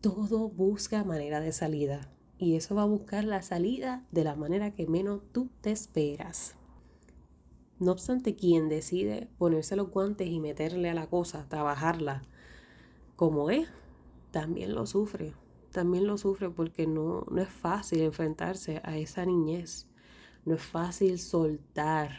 todo 0.00 0.48
busca 0.48 1.04
manera 1.04 1.40
de 1.40 1.52
salida. 1.52 2.10
Y 2.38 2.56
eso 2.56 2.74
va 2.74 2.82
a 2.82 2.86
buscar 2.86 3.24
la 3.24 3.42
salida 3.42 4.04
de 4.10 4.24
la 4.24 4.34
manera 4.34 4.74
que 4.74 4.86
menos 4.86 5.22
tú 5.32 5.48
te 5.60 5.70
esperas. 5.70 6.54
No 7.78 7.92
obstante, 7.92 8.34
quien 8.34 8.68
decide 8.68 9.28
ponerse 9.38 9.76
los 9.76 9.90
guantes 9.90 10.28
y 10.28 10.40
meterle 10.40 10.90
a 10.90 10.94
la 10.94 11.08
cosa, 11.08 11.46
trabajarla 11.48 12.22
como 13.16 13.50
es, 13.50 13.66
también 14.30 14.74
lo 14.74 14.86
sufre. 14.86 15.32
También 15.72 16.06
lo 16.06 16.18
sufre 16.18 16.50
porque 16.50 16.86
no, 16.86 17.26
no 17.30 17.40
es 17.40 17.48
fácil 17.48 18.00
enfrentarse 18.02 18.80
a 18.84 18.96
esa 18.98 19.24
niñez. 19.24 19.88
No 20.46 20.54
es 20.54 20.62
fácil 20.62 21.18
soltar 21.18 22.12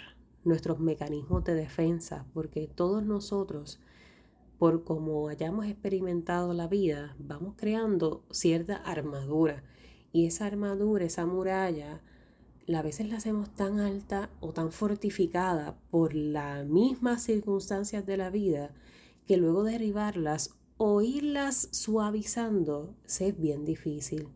nuestros 0.43 0.81
mecanismos 0.81 1.45
de 1.45 1.55
defensa 1.55 2.25
porque 2.33 2.67
todos 2.67 3.01
nosotros, 3.05 3.79
por 4.59 4.83
como 4.83 5.29
hayamos 5.29 5.65
experimentado 5.65 6.53
la 6.53 6.67
vida, 6.67 7.15
vamos 7.19 7.55
creando 7.55 8.25
cierta 8.29 8.75
armadura. 8.75 9.63
Y 10.11 10.25
esa 10.25 10.45
armadura, 10.45 11.05
esa 11.05 11.25
muralla, 11.25 12.01
a 12.75 12.81
veces 12.81 13.07
la 13.07 13.15
hacemos 13.15 13.55
tan 13.55 13.79
alta 13.79 14.29
o 14.41 14.51
tan 14.51 14.73
fortificada 14.73 15.79
por 15.89 16.13
las 16.13 16.67
mismas 16.67 17.23
circunstancias 17.23 18.05
de 18.05 18.17
la 18.17 18.29
vida 18.29 18.73
que 19.25 19.37
luego 19.37 19.63
derribarlas 19.63 20.53
o 20.75 21.01
irlas 21.01 21.69
suavizando 21.71 22.93
es 23.05 23.39
bien 23.39 23.63
difícil. 23.63 24.27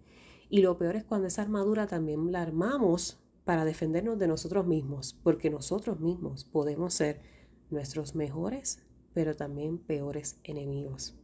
Y 0.50 0.62
lo 0.62 0.78
peor 0.78 0.96
es 0.96 1.04
cuando 1.04 1.28
esa 1.28 1.42
armadura 1.42 1.88
también 1.88 2.32
la 2.32 2.42
armamos 2.42 3.21
para 3.44 3.66
defendernos 3.66 4.20
de 4.20 4.28
nosotros 4.28 4.66
mismos, 4.68 5.20
porque 5.24 5.50
nosotros 5.50 6.00
mismos 6.00 6.46
podemos 6.46 6.94
ser 6.94 7.22
nuestros 7.70 8.16
mejores, 8.16 8.84
pero 9.14 9.36
también 9.36 9.78
peores 9.78 10.40
enemigos. 10.44 11.18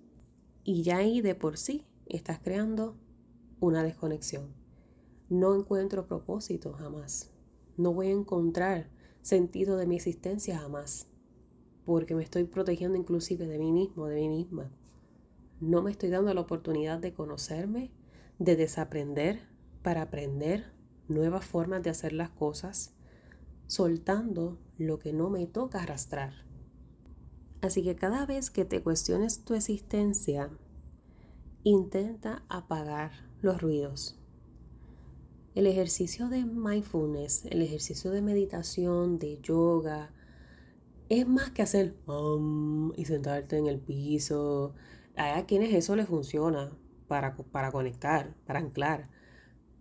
Y 0.63 0.83
ya 0.83 0.97
ahí 0.97 1.21
de 1.21 1.35
por 1.35 1.57
sí 1.57 1.85
estás 2.07 2.39
creando 2.39 2.97
una 3.59 3.83
desconexión 3.83 4.67
no 5.29 5.55
encuentro 5.55 6.07
propósito 6.07 6.73
jamás. 6.73 7.33
No 7.75 7.93
voy 7.93 8.07
a 8.07 8.11
encontrar 8.11 8.89
sentido 9.21 9.75
de 9.75 9.85
mi 9.85 9.97
existencia 9.97 10.57
jamás. 10.57 11.09
Porque 11.85 12.15
me 12.15 12.23
estoy 12.23 12.45
protegiendo 12.45 12.97
inclusive 12.97 13.45
de 13.45 13.59
mí 13.59 13.71
mismo, 13.71 14.07
de 14.07 14.15
mí 14.15 14.29
misma. 14.29 14.71
No 15.59 15.81
me 15.81 15.91
estoy 15.91 16.09
dando 16.09 16.33
la 16.33 16.41
oportunidad 16.41 16.99
de 16.99 17.13
conocerme, 17.13 17.91
de 18.39 18.55
desaprender 18.55 19.41
para 19.83 20.03
aprender 20.03 20.71
nuevas 21.09 21.45
formas 21.45 21.83
de 21.83 21.89
hacer 21.89 22.13
las 22.13 22.29
cosas, 22.29 22.93
soltando 23.67 24.59
lo 24.77 24.99
que 24.99 25.13
no 25.13 25.29
me 25.29 25.47
toca 25.47 25.83
arrastrar. 25.83 26.33
Así 27.61 27.83
que 27.83 27.95
cada 27.95 28.25
vez 28.25 28.49
que 28.49 28.65
te 28.65 28.81
cuestiones 28.81 29.43
tu 29.43 29.53
existencia, 29.53 30.49
intenta 31.63 32.43
apagar 32.49 33.11
los 33.41 33.61
ruidos 33.61 34.17
el 35.57 35.65
ejercicio 35.65 36.29
de 36.29 36.45
mindfulness, 36.45 37.45
el 37.45 37.63
ejercicio 37.63 38.11
de 38.11 38.21
meditación, 38.21 39.17
de 39.17 39.39
yoga, 39.41 40.11
es 41.09 41.27
más 41.27 41.49
que 41.49 41.63
hacer 41.63 41.95
y 42.95 43.05
sentarte 43.05 43.57
en 43.57 43.65
el 43.65 43.79
piso. 43.79 44.75
Hay 45.15 45.31
a 45.31 45.47
quienes 45.47 45.73
eso 45.73 45.95
les 45.95 46.07
funciona 46.07 46.77
para, 47.07 47.35
para 47.35 47.71
conectar, 47.71 48.35
para 48.45 48.59
anclar. 48.59 49.09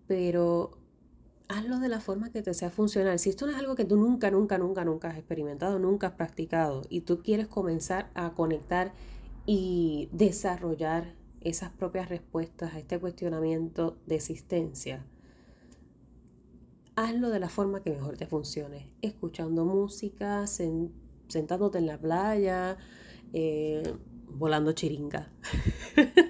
Pero 0.07 0.79
hazlo 1.49 1.79
de 1.79 1.89
la 1.89 2.01
forma 2.01 2.31
que 2.31 2.43
te 2.43 2.55
sea 2.55 2.71
funcional. 2.71 3.19
Si 3.19 3.31
esto 3.31 3.47
no 3.47 3.53
es 3.53 3.59
algo 3.59 3.75
que 3.75 3.85
tú 3.85 3.97
nunca, 3.97 4.31
nunca, 4.31 4.59
nunca, 4.59 4.85
nunca 4.85 5.09
has 5.09 5.19
experimentado, 5.19 5.79
nunca 5.79 6.09
has 6.09 6.13
practicado 6.15 6.83
y 6.89 7.03
tú 7.03 7.23
quieres 7.23 7.47
comenzar 7.47 8.11
a 8.15 8.35
conectar 8.35 8.93
y 9.47 10.09
desarrollar 10.13 11.15
esas 11.41 11.71
propias 11.71 12.09
respuestas 12.09 12.75
a 12.75 12.79
este 12.79 12.99
cuestionamiento 12.99 13.97
de 14.07 14.17
existencia, 14.17 15.07
hazlo 16.97 17.31
de 17.31 17.39
la 17.39 17.49
forma 17.49 17.83
que 17.83 17.91
mejor 17.91 18.17
te 18.17 18.27
funcione. 18.27 18.91
Escuchando 19.01 19.65
música, 19.65 20.47
sentándote 20.49 21.79
en 21.79 21.87
la 21.87 21.99
playa, 21.99 22.77
eh, 23.33 23.95
volando 24.29 24.73
chiringa. 24.73 25.31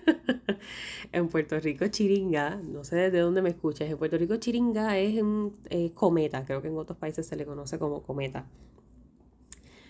en 1.12 1.28
Puerto 1.28 1.58
Rico 1.60 1.86
chiringa, 1.88 2.56
no 2.56 2.84
sé 2.84 2.96
desde 2.96 3.20
dónde 3.20 3.42
me 3.42 3.50
escuchas, 3.50 3.90
en 3.90 3.98
Puerto 3.98 4.18
Rico 4.18 4.36
chiringa 4.36 4.98
es 4.98 5.20
un 5.22 5.56
cometa, 5.94 6.44
creo 6.44 6.62
que 6.62 6.68
en 6.68 6.76
otros 6.76 6.98
países 6.98 7.26
se 7.26 7.36
le 7.36 7.44
conoce 7.44 7.78
como 7.78 8.02
cometa. 8.02 8.46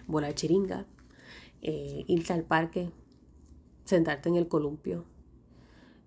Volar 0.06 0.34
chiringa, 0.34 0.86
eh, 1.62 2.04
irte 2.06 2.32
al 2.32 2.44
parque, 2.44 2.90
sentarte 3.84 4.28
en 4.28 4.36
el 4.36 4.48
columpio, 4.48 5.04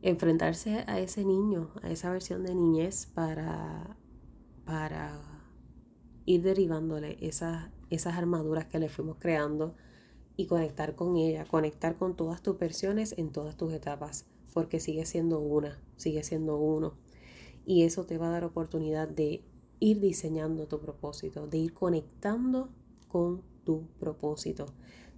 enfrentarse 0.01 0.85
a 0.87 0.99
ese 0.99 1.25
niño, 1.25 1.71
a 1.81 1.91
esa 1.91 2.11
versión 2.11 2.43
de 2.43 2.55
niñez 2.55 3.07
para 3.07 3.97
para 4.69 5.19
ir 6.25 6.43
derivándole 6.43 7.17
esas, 7.21 7.71
esas 7.89 8.13
armaduras 8.13 8.65
que 8.65 8.77
le 8.77 8.87
fuimos 8.87 9.17
creando 9.17 9.73
y 10.37 10.45
conectar 10.45 10.93
con 10.93 11.17
ella, 11.17 11.43
conectar 11.45 11.95
con 11.95 12.15
todas 12.15 12.43
tus 12.43 12.59
versiones 12.59 13.15
en 13.17 13.31
todas 13.31 13.57
tus 13.57 13.73
etapas, 13.73 14.27
porque 14.53 14.79
sigue 14.79 15.05
siendo 15.05 15.39
una, 15.39 15.81
sigue 15.95 16.23
siendo 16.23 16.57
uno. 16.57 16.93
Y 17.65 17.83
eso 17.83 18.05
te 18.05 18.17
va 18.17 18.27
a 18.27 18.31
dar 18.31 18.43
oportunidad 18.43 19.07
de 19.07 19.43
ir 19.79 19.99
diseñando 19.99 20.67
tu 20.67 20.79
propósito, 20.79 21.47
de 21.47 21.57
ir 21.57 21.73
conectando 21.73 22.69
con 23.07 23.41
tu 23.63 23.87
propósito, 23.99 24.65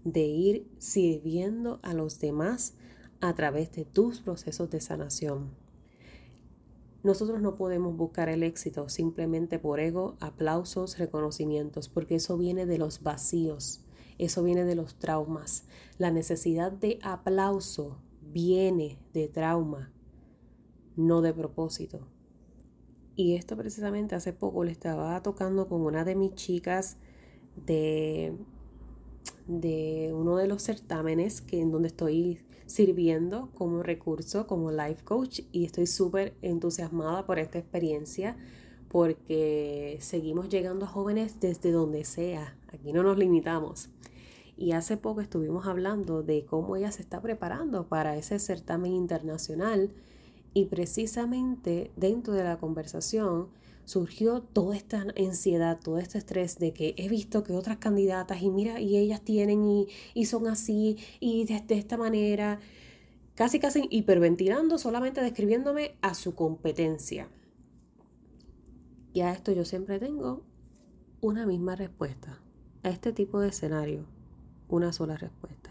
de 0.04 0.26
ir 0.26 0.68
sirviendo 0.78 1.80
a 1.84 1.94
los 1.94 2.20
demás 2.20 2.76
a 3.22 3.34
través 3.36 3.72
de 3.72 3.86
tus 3.86 4.20
procesos 4.20 4.70
de 4.70 4.82
sanación. 4.82 5.52
Nosotros 7.04 7.42
no 7.42 7.56
podemos 7.56 7.98
buscar 7.98 8.30
el 8.30 8.44
éxito 8.44 8.88
simplemente 8.88 9.58
por 9.58 9.80
ego, 9.80 10.18
aplausos, 10.20 11.00
reconocimientos, 11.00 11.90
porque 11.90 12.16
eso 12.16 12.38
viene 12.38 12.68
de 12.68 12.78
los 12.78 13.02
vacíos, 13.02 13.84
eso 14.20 14.44
viene 14.44 14.66
de 14.66 14.76
los 14.76 14.96
traumas. 15.00 15.64
La 15.98 16.12
necesidad 16.12 16.72
de 16.72 17.00
aplauso 17.02 17.98
viene 18.32 19.00
de 19.14 19.28
trauma, 19.28 19.92
no 20.96 21.22
de 21.22 21.34
propósito. 21.34 22.08
Y 23.16 23.36
esto 23.36 23.58
precisamente 23.58 24.16
hace 24.16 24.34
poco 24.34 24.64
le 24.64 24.72
estaba 24.72 25.22
tocando 25.22 25.68
con 25.68 25.82
una 25.82 26.06
de 26.06 26.16
mis 26.16 26.34
chicas 26.36 26.98
de, 27.66 28.34
de 29.48 30.12
uno 30.14 30.38
de 30.38 30.48
los 30.48 30.64
certámenes 30.64 31.42
que 31.42 31.60
en 31.60 31.72
donde 31.72 31.90
estoy 31.90 32.40
sirviendo 32.66 33.52
como 33.54 33.84
recurso, 33.84 34.48
como 34.48 34.72
life 34.72 35.04
coach 35.04 35.42
y 35.52 35.66
estoy 35.66 35.88
súper 35.88 36.36
entusiasmada 36.42 37.26
por 37.26 37.38
esta 37.38 37.60
experiencia 37.60 38.38
porque 38.88 39.98
seguimos 40.02 40.50
llegando 40.50 40.86
a 40.86 40.90
jóvenes 40.90 41.40
desde 41.40 41.72
donde 41.72 42.04
sea, 42.06 42.58
aquí 42.68 42.92
no 42.92 43.04
nos 43.04 43.18
limitamos. 43.18 43.90
Y 44.62 44.74
hace 44.74 44.96
poco 44.96 45.22
estuvimos 45.22 45.66
hablando 45.66 46.22
de 46.22 46.46
cómo 46.46 46.76
ella 46.76 46.92
se 46.92 47.02
está 47.02 47.20
preparando 47.20 47.88
para 47.88 48.16
ese 48.16 48.38
certamen 48.38 48.94
internacional 48.94 49.92
y 50.54 50.66
precisamente 50.66 51.90
dentro 51.96 52.36
de 52.36 52.44
la 52.44 52.60
conversación 52.60 53.48
surgió 53.86 54.44
toda 54.44 54.78
esta 54.78 55.04
ansiedad, 55.18 55.80
todo 55.84 55.98
este 55.98 56.20
estrés 56.20 56.60
de 56.60 56.74
que 56.74 56.94
he 56.98 57.10
visto 57.10 57.42
que 57.42 57.54
otras 57.54 57.78
candidatas 57.78 58.44
y 58.44 58.52
mira, 58.52 58.80
y 58.80 58.98
ellas 58.98 59.22
tienen 59.22 59.88
y, 60.14 60.26
son 60.26 60.46
así 60.46 60.96
y 61.20 61.44
de, 61.46 61.60
de, 61.62 61.80
esta 61.80 61.98
manera, 61.98 62.60
casi 63.34 63.58
casi 63.58 63.88
hiperventilando, 63.90 64.78
solamente 64.78 65.22
describiéndome 65.22 65.96
a 66.04 66.14
su 66.14 66.36
competencia. 66.36 67.30
Y 69.12 69.22
a 69.22 69.32
esto 69.32 69.54
yo 69.54 69.66
siempre 69.66 69.98
tengo 69.98 70.44
una 71.20 71.48
misma 71.48 71.76
respuesta. 71.76 72.40
A 72.84 72.90
este 72.90 73.12
tipo 73.12 73.40
de 73.40 73.50
escenario, 73.50 74.06
una 74.72 74.92
sola 74.94 75.18
respuesta. 75.18 75.70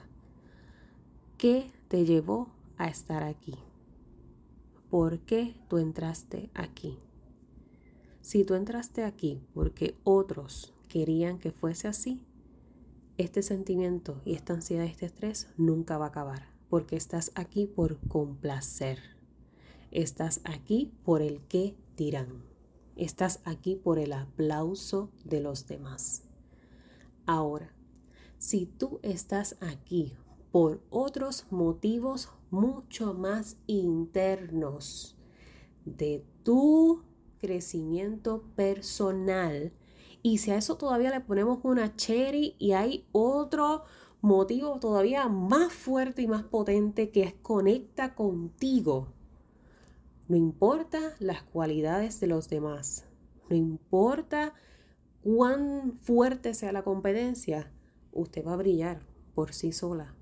¿Qué 1.36 1.72
te 1.88 2.04
llevó 2.04 2.48
a 2.76 2.86
estar 2.86 3.24
aquí? 3.24 3.56
¿Por 4.90 5.20
qué 5.20 5.56
tú 5.68 5.78
entraste 5.78 6.50
aquí? 6.54 6.98
Si 8.20 8.44
tú 8.44 8.54
entraste 8.54 9.04
aquí 9.04 9.40
porque 9.54 9.96
otros 10.04 10.74
querían 10.88 11.38
que 11.38 11.50
fuese 11.50 11.88
así, 11.88 12.24
este 13.16 13.42
sentimiento 13.42 14.20
y 14.24 14.34
esta 14.34 14.52
ansiedad 14.52 14.84
este 14.84 15.06
estrés 15.06 15.48
nunca 15.56 15.98
va 15.98 16.06
a 16.06 16.08
acabar, 16.08 16.48
porque 16.68 16.96
estás 16.96 17.32
aquí 17.34 17.66
por 17.66 17.98
complacer. 18.08 18.98
Estás 19.90 20.40
aquí 20.44 20.92
por 21.04 21.22
el 21.22 21.40
que 21.46 21.74
dirán. 21.96 22.44
Estás 22.96 23.40
aquí 23.44 23.76
por 23.76 23.98
el 23.98 24.12
aplauso 24.12 25.10
de 25.24 25.40
los 25.40 25.66
demás. 25.66 26.22
Ahora, 27.26 27.72
si 28.40 28.64
tú 28.64 29.00
estás 29.02 29.58
aquí 29.60 30.16
por 30.50 30.80
otros 30.88 31.46
motivos 31.50 32.30
mucho 32.50 33.12
más 33.12 33.58
internos 33.66 35.14
de 35.84 36.24
tu 36.42 37.02
crecimiento 37.38 38.42
personal, 38.56 39.74
y 40.22 40.38
si 40.38 40.52
a 40.52 40.56
eso 40.56 40.78
todavía 40.78 41.10
le 41.10 41.20
ponemos 41.20 41.58
una 41.64 41.94
cherry 41.96 42.56
y 42.58 42.72
hay 42.72 43.06
otro 43.12 43.84
motivo 44.22 44.80
todavía 44.80 45.28
más 45.28 45.70
fuerte 45.70 46.22
y 46.22 46.26
más 46.26 46.42
potente 46.42 47.10
que 47.10 47.24
es 47.24 47.34
conecta 47.34 48.14
contigo. 48.14 49.12
No 50.28 50.36
importa 50.36 50.98
las 51.18 51.42
cualidades 51.42 52.20
de 52.20 52.26
los 52.26 52.48
demás, 52.48 53.04
no 53.50 53.56
importa 53.56 54.54
cuán 55.22 55.98
fuerte 56.00 56.54
sea 56.54 56.72
la 56.72 56.84
competencia, 56.84 57.70
usted 58.12 58.46
va 58.46 58.54
a 58.54 58.56
brillar 58.56 59.00
por 59.34 59.52
sí 59.52 59.72
sola, 59.72 60.14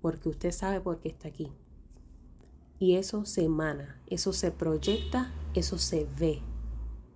porque 0.00 0.28
usted 0.28 0.52
sabe 0.52 0.80
por 0.80 1.00
qué 1.00 1.08
está 1.08 1.28
aquí. 1.28 1.52
Y 2.78 2.96
eso 2.96 3.24
se 3.24 3.44
emana, 3.44 4.02
eso 4.06 4.32
se 4.32 4.50
proyecta, 4.50 5.32
eso 5.54 5.78
se 5.78 6.06
ve, 6.18 6.42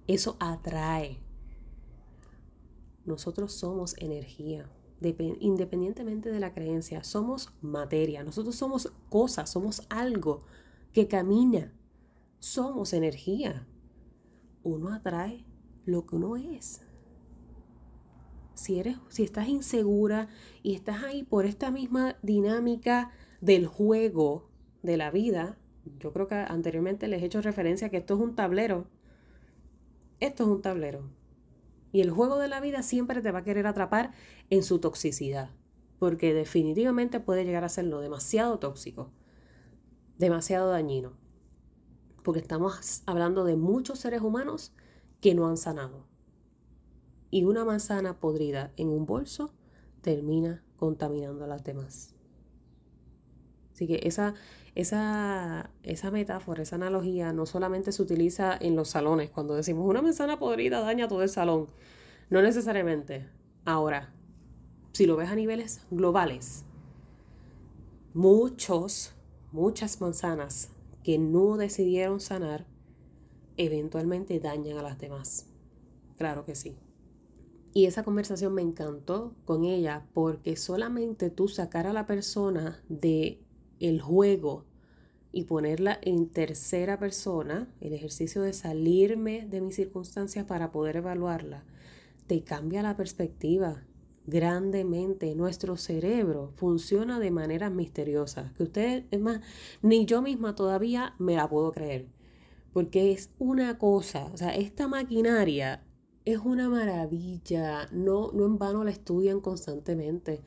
eso 0.06 0.36
atrae. 0.40 1.18
Nosotros 3.04 3.52
somos 3.52 3.96
energía, 3.98 4.70
independientemente 5.40 6.30
de 6.30 6.40
la 6.40 6.54
creencia, 6.54 7.04
somos 7.04 7.52
materia, 7.60 8.22
nosotros 8.24 8.54
somos 8.54 8.92
cosas, 9.08 9.50
somos 9.50 9.82
algo 9.88 10.42
que 10.92 11.08
camina, 11.08 11.72
somos 12.38 12.92
energía. 12.92 13.66
Uno 14.62 14.92
atrae 14.92 15.44
lo 15.84 16.06
que 16.06 16.16
uno 16.16 16.36
es. 16.36 16.82
Si, 18.58 18.80
eres, 18.80 18.96
si 19.08 19.22
estás 19.22 19.46
insegura 19.46 20.26
y 20.64 20.74
estás 20.74 21.04
ahí 21.04 21.22
por 21.22 21.46
esta 21.46 21.70
misma 21.70 22.16
dinámica 22.22 23.12
del 23.40 23.68
juego 23.68 24.50
de 24.82 24.96
la 24.96 25.12
vida, 25.12 25.56
yo 26.00 26.12
creo 26.12 26.26
que 26.26 26.34
anteriormente 26.34 27.06
les 27.06 27.22
he 27.22 27.26
hecho 27.26 27.40
referencia 27.40 27.86
a 27.86 27.90
que 27.90 27.98
esto 27.98 28.14
es 28.14 28.20
un 28.20 28.34
tablero. 28.34 28.88
Esto 30.18 30.42
es 30.42 30.48
un 30.48 30.60
tablero. 30.60 31.08
Y 31.92 32.00
el 32.00 32.10
juego 32.10 32.36
de 32.38 32.48
la 32.48 32.58
vida 32.58 32.82
siempre 32.82 33.22
te 33.22 33.30
va 33.30 33.38
a 33.38 33.44
querer 33.44 33.68
atrapar 33.68 34.10
en 34.50 34.64
su 34.64 34.80
toxicidad, 34.80 35.50
porque 36.00 36.34
definitivamente 36.34 37.20
puede 37.20 37.44
llegar 37.44 37.62
a 37.62 37.68
serlo 37.68 38.00
demasiado 38.00 38.58
tóxico, 38.58 39.12
demasiado 40.18 40.72
dañino, 40.72 41.12
porque 42.24 42.40
estamos 42.40 43.04
hablando 43.06 43.44
de 43.44 43.54
muchos 43.54 44.00
seres 44.00 44.20
humanos 44.20 44.74
que 45.20 45.36
no 45.36 45.46
han 45.46 45.56
sanado. 45.56 46.07
Y 47.30 47.44
una 47.44 47.64
manzana 47.64 48.18
podrida 48.18 48.72
en 48.76 48.88
un 48.88 49.06
bolso 49.06 49.52
termina 50.00 50.62
contaminando 50.76 51.44
a 51.44 51.48
las 51.48 51.64
demás. 51.64 52.14
Así 53.72 53.86
que 53.86 54.00
esa, 54.02 54.34
esa, 54.74 55.70
esa 55.82 56.10
metáfora, 56.10 56.62
esa 56.62 56.76
analogía 56.76 57.32
no 57.32 57.46
solamente 57.46 57.92
se 57.92 58.02
utiliza 58.02 58.56
en 58.60 58.74
los 58.74 58.88
salones, 58.88 59.30
cuando 59.30 59.54
decimos 59.54 59.86
una 59.86 60.02
manzana 60.02 60.38
podrida 60.38 60.80
daña 60.80 61.06
todo 61.06 61.22
el 61.22 61.28
salón, 61.28 61.68
no 62.30 62.42
necesariamente. 62.42 63.28
Ahora, 63.64 64.12
si 64.92 65.06
lo 65.06 65.16
ves 65.16 65.28
a 65.28 65.36
niveles 65.36 65.82
globales, 65.90 66.64
muchos, 68.14 69.14
muchas 69.52 70.00
manzanas 70.00 70.70
que 71.04 71.18
no 71.18 71.56
decidieron 71.56 72.18
sanar, 72.18 72.66
eventualmente 73.56 74.40
dañan 74.40 74.78
a 74.78 74.82
las 74.82 74.98
demás. 74.98 75.46
Claro 76.16 76.44
que 76.44 76.54
sí. 76.54 76.76
Y 77.74 77.86
esa 77.86 78.02
conversación 78.02 78.54
me 78.54 78.62
encantó 78.62 79.34
con 79.44 79.64
ella 79.64 80.06
porque 80.14 80.56
solamente 80.56 81.30
tú 81.30 81.48
sacar 81.48 81.86
a 81.86 81.92
la 81.92 82.06
persona 82.06 82.82
de 82.88 83.40
el 83.78 84.00
juego 84.00 84.64
y 85.32 85.44
ponerla 85.44 85.98
en 86.02 86.28
tercera 86.28 86.98
persona, 86.98 87.68
el 87.80 87.92
ejercicio 87.92 88.42
de 88.42 88.52
salirme 88.52 89.46
de 89.46 89.60
mis 89.60 89.76
circunstancias 89.76 90.46
para 90.46 90.72
poder 90.72 90.96
evaluarla, 90.96 91.64
te 92.26 92.42
cambia 92.42 92.82
la 92.82 92.96
perspectiva 92.96 93.84
grandemente. 94.26 95.34
Nuestro 95.34 95.76
cerebro 95.76 96.52
funciona 96.54 97.18
de 97.18 97.30
manera 97.30 97.70
misteriosa, 97.70 98.52
que 98.56 98.62
usted, 98.64 99.04
es 99.10 99.20
más, 99.20 99.40
ni 99.82 100.06
yo 100.06 100.22
misma 100.22 100.54
todavía 100.54 101.14
me 101.18 101.36
la 101.36 101.48
puedo 101.48 101.72
creer, 101.72 102.06
porque 102.72 103.12
es 103.12 103.30
una 103.38 103.78
cosa, 103.78 104.26
o 104.32 104.36
sea, 104.36 104.54
esta 104.54 104.88
maquinaria 104.88 105.82
es 106.32 106.40
una 106.44 106.68
maravilla, 106.68 107.88
no, 107.90 108.32
no 108.32 108.44
en 108.44 108.58
vano 108.58 108.84
la 108.84 108.90
estudian 108.90 109.40
constantemente 109.40 110.42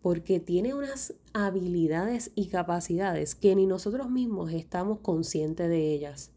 porque 0.00 0.40
tiene 0.40 0.72
unas 0.72 1.14
habilidades 1.34 2.30
y 2.34 2.46
capacidades 2.46 3.34
que 3.34 3.54
ni 3.54 3.66
nosotros 3.66 4.08
mismos 4.08 4.52
estamos 4.52 5.00
conscientes 5.00 5.68
de 5.68 5.92
ellas. 5.92 6.30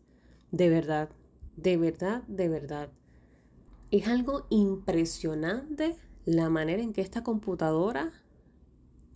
De 0.52 0.70
verdad, 0.70 1.10
de 1.56 1.78
verdad, 1.78 2.24
de 2.24 2.50
verdad. 2.50 2.90
Es 3.92 4.08
algo 4.08 4.48
impresionante 4.50 5.96
la 6.26 6.50
manera 6.50 6.82
en 6.84 6.92
que 6.92 7.02
esta 7.02 7.24
computadora 7.24 8.12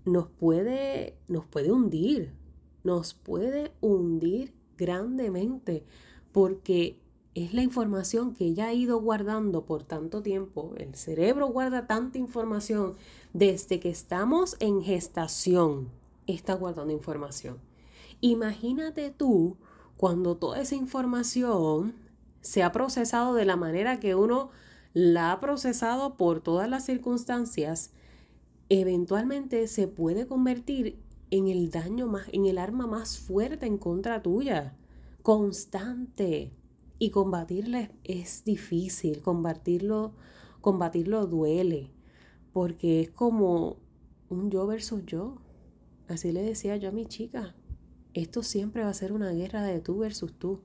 nos 0.05 0.27
puede, 0.27 1.17
nos 1.27 1.45
puede 1.45 1.71
hundir, 1.71 2.31
nos 2.85 3.15
puede 3.15 3.71
hundir 3.81 4.53
grandemente, 4.77 5.83
porque 6.31 7.02
es 7.35 7.53
la 7.53 7.63
información 7.63 8.33
que 8.33 8.45
ella 8.45 8.67
ha 8.67 8.73
ido 8.73 8.99
guardando 9.01 9.65
por 9.65 9.83
tanto 9.83 10.21
tiempo. 10.21 10.73
El 10.77 10.95
cerebro 10.95 11.47
guarda 11.47 11.87
tanta 11.87 12.17
información 12.19 12.95
desde 13.33 13.79
que 13.79 13.89
estamos 13.89 14.55
en 14.59 14.83
gestación. 14.83 15.89
Está 16.27 16.53
guardando 16.53 16.93
información. 16.93 17.57
Imagínate 18.21 19.09
tú 19.09 19.57
cuando 19.97 20.37
toda 20.37 20.61
esa 20.61 20.75
información 20.75 21.95
se 22.41 22.61
ha 22.61 22.71
procesado 22.71 23.33
de 23.33 23.45
la 23.45 23.55
manera 23.55 23.99
que 23.99 24.15
uno 24.15 24.51
la 24.93 25.31
ha 25.31 25.39
procesado 25.39 26.17
por 26.17 26.41
todas 26.41 26.69
las 26.69 26.85
circunstancias, 26.85 27.91
eventualmente 28.69 29.67
se 29.67 29.87
puede 29.87 30.27
convertir 30.27 30.99
en 31.31 31.47
el 31.47 31.71
daño 31.71 32.05
más, 32.05 32.27
en 32.31 32.45
el 32.45 32.59
arma 32.59 32.85
más 32.85 33.17
fuerte 33.17 33.65
en 33.65 33.79
contra 33.79 34.21
tuya, 34.21 34.75
constante 35.23 36.51
y 37.03 37.09
combatirla 37.09 37.91
es 38.05 38.45
difícil, 38.45 39.21
combatirlo, 39.21 40.13
combatirlo 40.61 41.27
duele, 41.27 41.91
porque 42.53 43.01
es 43.01 43.09
como 43.09 43.75
un 44.29 44.49
yo 44.49 44.65
versus 44.65 45.05
yo. 45.05 45.35
Así 46.07 46.31
le 46.31 46.41
decía 46.43 46.77
yo 46.77 46.87
a 46.87 46.91
mi 46.93 47.05
chica, 47.05 47.55
esto 48.13 48.41
siempre 48.41 48.83
va 48.83 48.89
a 48.89 48.93
ser 48.93 49.11
una 49.11 49.31
guerra 49.31 49.63
de 49.63 49.81
tú 49.81 49.97
versus 49.97 50.31
tú, 50.31 50.61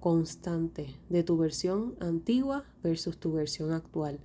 constante, 0.00 0.98
de 1.10 1.22
tu 1.22 1.36
versión 1.36 1.94
antigua 2.00 2.64
versus 2.82 3.18
tu 3.18 3.30
versión 3.30 3.72
actual. 3.72 4.20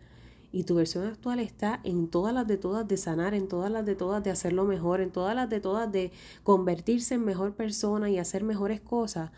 Y 0.54 0.64
tu 0.64 0.76
versión 0.76 1.06
actual 1.06 1.40
está 1.42 1.82
en 1.84 2.08
todas 2.08 2.34
las 2.34 2.48
de 2.48 2.56
todas 2.56 2.88
de 2.88 2.96
sanar, 2.96 3.34
en 3.34 3.50
todas 3.50 3.70
las 3.70 3.86
de 3.86 3.96
todas 3.96 4.24
de 4.24 4.32
hacerlo 4.32 4.64
mejor, 4.64 5.02
en 5.02 5.12
todas 5.12 5.36
las 5.36 5.50
de 5.50 5.60
todas 5.60 5.92
de 5.92 6.14
convertirse 6.44 7.16
en 7.16 7.26
mejor 7.26 7.56
persona 7.56 8.10
y 8.10 8.20
hacer 8.20 8.46
mejores 8.46 8.80
cosas. 8.80 9.32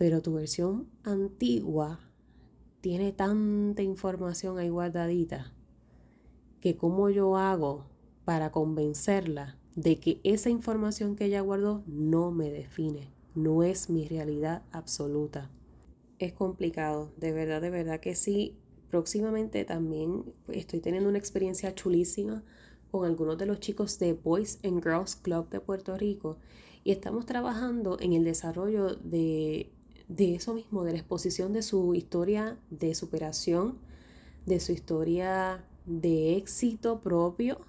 Pero 0.00 0.22
tu 0.22 0.32
versión 0.32 0.88
antigua 1.02 2.00
tiene 2.80 3.12
tanta 3.12 3.82
información 3.82 4.56
ahí 4.56 4.70
guardadita 4.70 5.52
que 6.62 6.78
cómo 6.78 7.10
yo 7.10 7.36
hago 7.36 7.84
para 8.24 8.50
convencerla 8.50 9.58
de 9.76 10.00
que 10.00 10.18
esa 10.24 10.48
información 10.48 11.16
que 11.16 11.26
ella 11.26 11.42
guardó 11.42 11.84
no 11.86 12.30
me 12.30 12.50
define, 12.50 13.10
no 13.34 13.62
es 13.62 13.90
mi 13.90 14.08
realidad 14.08 14.62
absoluta. 14.72 15.50
Es 16.18 16.32
complicado, 16.32 17.12
de 17.18 17.32
verdad, 17.32 17.60
de 17.60 17.68
verdad 17.68 18.00
que 18.00 18.14
sí. 18.14 18.56
Próximamente 18.88 19.66
también 19.66 20.24
estoy 20.48 20.80
teniendo 20.80 21.10
una 21.10 21.18
experiencia 21.18 21.74
chulísima 21.74 22.42
con 22.90 23.04
algunos 23.04 23.36
de 23.36 23.44
los 23.44 23.60
chicos 23.60 23.98
de 23.98 24.14
Boys 24.14 24.60
and 24.64 24.82
Girls 24.82 25.14
Club 25.14 25.50
de 25.50 25.60
Puerto 25.60 25.98
Rico 25.98 26.38
y 26.84 26.90
estamos 26.90 27.26
trabajando 27.26 27.98
en 28.00 28.14
el 28.14 28.24
desarrollo 28.24 28.94
de 28.94 29.70
de 30.10 30.34
eso 30.34 30.54
mismo, 30.54 30.82
de 30.82 30.92
la 30.92 30.98
exposición 30.98 31.52
de 31.52 31.62
su 31.62 31.94
historia 31.94 32.58
de 32.70 32.94
superación, 32.94 33.78
de 34.44 34.58
su 34.58 34.72
historia 34.72 35.64
de 35.86 36.36
éxito 36.36 37.00
propio 37.00 37.60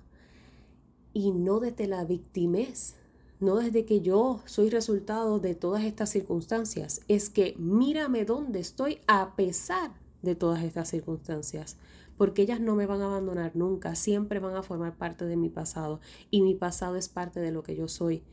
y 1.13 1.31
no 1.31 1.59
desde 1.59 1.85
la 1.85 2.03
victimez, 2.03 2.95
no 3.39 3.57
desde 3.57 3.85
que 3.85 4.01
yo 4.01 4.41
soy 4.45 4.71
resultado 4.71 5.39
de 5.39 5.53
todas 5.53 5.83
estas 5.83 6.09
circunstancias, 6.09 7.01
es 7.07 7.29
que 7.29 7.55
mírame 7.59 8.25
dónde 8.25 8.59
estoy 8.59 8.99
a 9.05 9.35
pesar 9.35 9.91
de 10.23 10.33
todas 10.35 10.63
estas 10.63 10.89
circunstancias, 10.89 11.77
porque 12.17 12.41
ellas 12.41 12.59
no 12.59 12.75
me 12.75 12.87
van 12.87 13.01
a 13.01 13.05
abandonar 13.05 13.55
nunca, 13.55 13.93
siempre 13.93 14.39
van 14.39 14.55
a 14.55 14.63
formar 14.63 14.97
parte 14.97 15.25
de 15.25 15.37
mi 15.37 15.49
pasado 15.49 15.99
y 16.31 16.41
mi 16.41 16.55
pasado 16.55 16.95
es 16.95 17.07
parte 17.07 17.39
de 17.39 17.51
lo 17.51 17.61
que 17.61 17.75
yo 17.75 17.87
soy. 17.87 18.23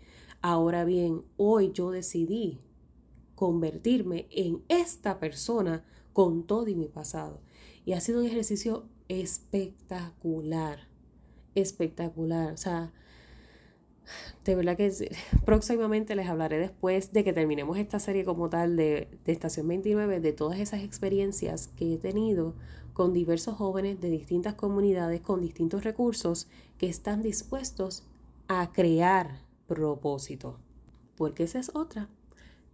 Ahora 0.40 0.84
bien, 0.86 1.24
hoy 1.36 1.72
yo 1.72 1.90
decidí 1.90 2.60
convertirme 3.38 4.26
en 4.32 4.64
esta 4.66 5.20
persona 5.20 5.84
con 6.12 6.42
todo 6.42 6.66
y 6.66 6.74
mi 6.74 6.88
pasado. 6.88 7.40
Y 7.84 7.92
ha 7.92 8.00
sido 8.00 8.18
un 8.18 8.26
ejercicio 8.26 8.88
espectacular, 9.06 10.88
espectacular. 11.54 12.52
O 12.52 12.56
sea, 12.56 12.92
de 14.44 14.56
verdad 14.56 14.76
que 14.76 14.92
próximamente 15.46 16.16
les 16.16 16.26
hablaré 16.26 16.58
después 16.58 17.12
de 17.12 17.22
que 17.22 17.32
terminemos 17.32 17.78
esta 17.78 18.00
serie 18.00 18.24
como 18.24 18.50
tal 18.50 18.74
de, 18.74 19.06
de, 19.24 19.32
Estación 19.32 19.68
29, 19.68 20.18
de 20.18 20.32
todas 20.32 20.58
esas 20.58 20.82
experiencias 20.82 21.68
que 21.68 21.94
he 21.94 21.96
tenido 21.96 22.56
con 22.92 23.12
diversos 23.12 23.54
jóvenes 23.54 24.00
de 24.00 24.10
distintas 24.10 24.54
comunidades, 24.54 25.20
con 25.20 25.40
distintos 25.40 25.84
recursos 25.84 26.48
que 26.76 26.88
están 26.88 27.22
dispuestos 27.22 28.02
a 28.48 28.72
crear 28.72 29.42
propósito. 29.68 30.58
Porque 31.14 31.44
esa 31.44 31.60
es 31.60 31.70
otra. 31.76 32.08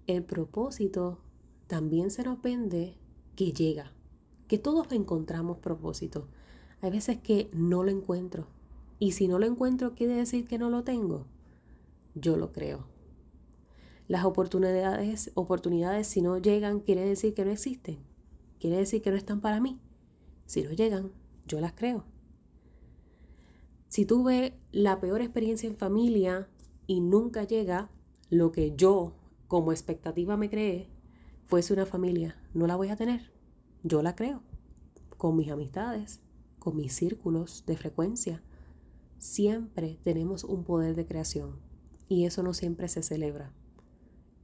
El 0.06 0.22
propósito 0.22 1.18
también 1.66 2.10
se 2.10 2.24
nos 2.24 2.42
vende 2.42 2.98
que 3.36 3.52
llega, 3.52 3.92
que 4.48 4.58
todos 4.58 4.92
encontramos 4.92 5.58
propósito. 5.58 6.28
Hay 6.82 6.90
veces 6.90 7.18
que 7.18 7.48
no 7.54 7.82
lo 7.82 7.90
encuentro. 7.90 8.46
Y 8.98 9.12
si 9.12 9.28
no 9.28 9.38
lo 9.38 9.46
encuentro, 9.46 9.94
¿quiere 9.94 10.14
decir 10.14 10.46
que 10.46 10.58
no 10.58 10.68
lo 10.68 10.84
tengo? 10.84 11.24
Yo 12.14 12.36
lo 12.36 12.52
creo. 12.52 12.86
Las 14.06 14.26
oportunidades, 14.26 15.30
oportunidades 15.34 16.06
si 16.06 16.20
no 16.20 16.36
llegan, 16.36 16.80
quiere 16.80 17.06
decir 17.06 17.32
que 17.32 17.46
no 17.46 17.50
existen. 17.50 17.98
Quiere 18.60 18.76
decir 18.76 19.00
que 19.00 19.10
no 19.10 19.16
están 19.16 19.40
para 19.40 19.60
mí. 19.60 19.78
Si 20.44 20.62
no 20.62 20.70
llegan, 20.72 21.12
yo 21.46 21.60
las 21.60 21.72
creo. 21.72 22.04
Si 23.88 24.04
tuve 24.04 24.52
la 24.70 25.00
peor 25.00 25.22
experiencia 25.22 25.68
en 25.68 25.76
familia 25.76 26.48
y 26.86 27.00
nunca 27.00 27.44
llega 27.44 27.90
lo 28.28 28.52
que 28.52 28.74
yo 28.76 29.14
como 29.48 29.72
expectativa 29.72 30.36
me 30.36 30.50
creé, 30.50 30.88
fuese 31.46 31.72
una 31.72 31.86
familia, 31.86 32.36
no 32.54 32.66
la 32.66 32.76
voy 32.76 32.88
a 32.88 32.96
tener. 32.96 33.32
Yo 33.82 34.02
la 34.02 34.16
creo. 34.16 34.42
Con 35.16 35.36
mis 35.36 35.50
amistades, 35.50 36.20
con 36.58 36.76
mis 36.76 36.94
círculos 36.94 37.64
de 37.66 37.76
frecuencia. 37.76 38.42
Siempre 39.18 39.98
tenemos 40.02 40.44
un 40.44 40.64
poder 40.64 40.96
de 40.96 41.06
creación 41.06 41.60
y 42.08 42.24
eso 42.24 42.42
no 42.42 42.54
siempre 42.54 42.88
se 42.88 43.02
celebra 43.02 43.52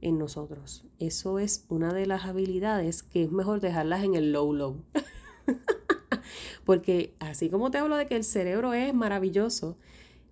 en 0.01 0.17
nosotros. 0.17 0.85
Eso 0.99 1.39
es 1.39 1.65
una 1.69 1.93
de 1.93 2.05
las 2.05 2.25
habilidades 2.25 3.03
que 3.03 3.23
es 3.23 3.31
mejor 3.31 3.61
dejarlas 3.61 4.03
en 4.03 4.15
el 4.15 4.31
low 4.31 4.53
low. 4.53 4.83
Porque 6.65 7.15
así 7.19 7.49
como 7.49 7.71
te 7.71 7.77
hablo 7.77 7.95
de 7.95 8.07
que 8.07 8.15
el 8.15 8.23
cerebro 8.23 8.73
es 8.73 8.93
maravilloso, 8.93 9.77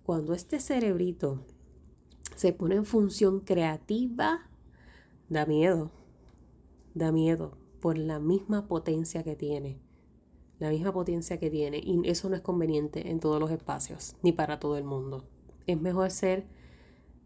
cuando 0.02 0.34
este 0.34 0.60
cerebrito 0.60 1.44
se 2.36 2.52
pone 2.52 2.76
en 2.76 2.84
función 2.84 3.40
creativa, 3.40 4.49
da 5.30 5.46
miedo. 5.46 5.90
Da 6.92 7.12
miedo 7.12 7.56
por 7.80 7.96
la 7.96 8.18
misma 8.18 8.66
potencia 8.66 9.22
que 9.22 9.36
tiene. 9.36 9.80
La 10.58 10.68
misma 10.68 10.92
potencia 10.92 11.38
que 11.38 11.48
tiene. 11.48 11.78
Y 11.78 12.02
eso 12.04 12.28
no 12.28 12.36
es 12.36 12.42
conveniente 12.42 13.10
en 13.10 13.20
todos 13.20 13.40
los 13.40 13.50
espacios, 13.50 14.16
ni 14.22 14.32
para 14.32 14.60
todo 14.60 14.76
el 14.76 14.84
mundo. 14.84 15.24
Es 15.66 15.80
mejor 15.80 16.10
ser 16.10 16.44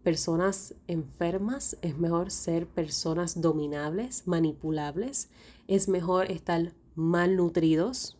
personas 0.04 0.74
enfermas, 0.86 1.78
es 1.80 1.98
mejor 1.98 2.30
ser 2.30 2.68
personas 2.68 3.40
dominables, 3.40 4.28
manipulables, 4.28 5.30
es 5.66 5.88
mejor 5.88 6.30
estar 6.30 6.74
malnutridos 6.94 8.18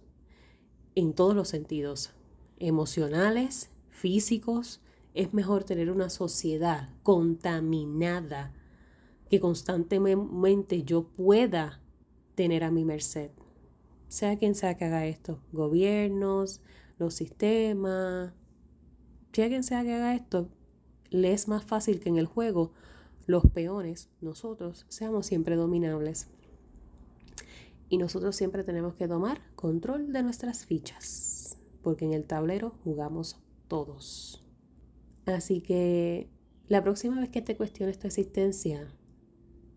en 0.94 1.12
todos 1.12 1.36
los 1.36 1.48
sentidos, 1.48 2.12
emocionales, 2.58 3.70
físicos, 3.90 4.80
es 5.12 5.34
mejor 5.34 5.64
tener 5.64 5.90
una 5.90 6.08
sociedad 6.08 6.88
contaminada 7.02 8.54
que 9.34 9.40
constantemente 9.40 10.84
yo 10.84 11.08
pueda 11.08 11.80
tener 12.36 12.62
a 12.62 12.70
mi 12.70 12.84
merced. 12.84 13.32
Sea 14.06 14.38
quien 14.38 14.54
sea 14.54 14.76
que 14.76 14.84
haga 14.84 15.06
esto, 15.06 15.40
gobiernos, 15.50 16.60
los 16.98 17.14
sistemas, 17.14 18.32
sea 19.32 19.48
quien 19.48 19.64
sea 19.64 19.82
que 19.82 19.92
haga 19.92 20.14
esto, 20.14 20.50
le 21.10 21.32
es 21.32 21.48
más 21.48 21.64
fácil 21.64 21.98
que 21.98 22.10
en 22.10 22.18
el 22.18 22.26
juego 22.26 22.70
los 23.26 23.44
peones, 23.50 24.08
nosotros, 24.20 24.86
seamos 24.88 25.26
siempre 25.26 25.56
dominables. 25.56 26.28
Y 27.88 27.98
nosotros 27.98 28.36
siempre 28.36 28.62
tenemos 28.62 28.94
que 28.94 29.08
tomar 29.08 29.40
control 29.56 30.12
de 30.12 30.22
nuestras 30.22 30.64
fichas, 30.64 31.58
porque 31.82 32.04
en 32.04 32.12
el 32.12 32.24
tablero 32.24 32.76
jugamos 32.84 33.40
todos. 33.66 34.44
Así 35.26 35.60
que 35.60 36.30
la 36.68 36.84
próxima 36.84 37.18
vez 37.18 37.30
que 37.30 37.42
te 37.42 37.56
cuestiones 37.56 37.98
tu 37.98 38.06
existencia, 38.06 38.94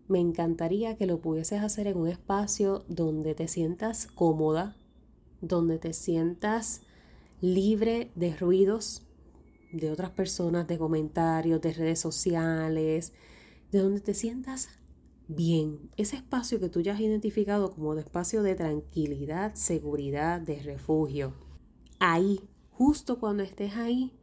me 0.08 0.20
encantaría 0.20 0.96
que 0.96 1.06
lo 1.06 1.20
pudieses 1.20 1.62
hacer 1.62 1.86
en 1.86 1.98
un 1.98 2.08
espacio 2.08 2.84
donde 2.88 3.34
te 3.34 3.46
sientas 3.46 4.06
cómoda, 4.06 4.76
donde 5.40 5.78
te 5.78 5.92
sientas 5.92 6.82
libre 7.40 8.10
de 8.14 8.36
ruidos, 8.36 9.06
de 9.72 9.90
otras 9.90 10.10
personas, 10.10 10.66
de 10.66 10.78
comentarios, 10.78 11.60
de 11.60 11.72
redes 11.72 12.00
sociales, 12.00 13.12
de 13.70 13.78
donde 13.80 14.00
te 14.00 14.14
sientas 14.14 14.70
bien. 15.28 15.90
Ese 15.96 16.16
espacio 16.16 16.58
que 16.58 16.70
tú 16.70 16.80
ya 16.80 16.94
has 16.94 17.00
identificado 17.00 17.72
como 17.72 17.94
de 17.94 18.00
espacio 18.00 18.42
de 18.42 18.54
tranquilidad, 18.54 19.54
seguridad, 19.54 20.40
de 20.40 20.60
refugio. 20.62 21.34
Ahí, 21.98 22.40
justo 22.70 23.20
cuando 23.20 23.42
estés 23.42 23.76
ahí, 23.76 24.18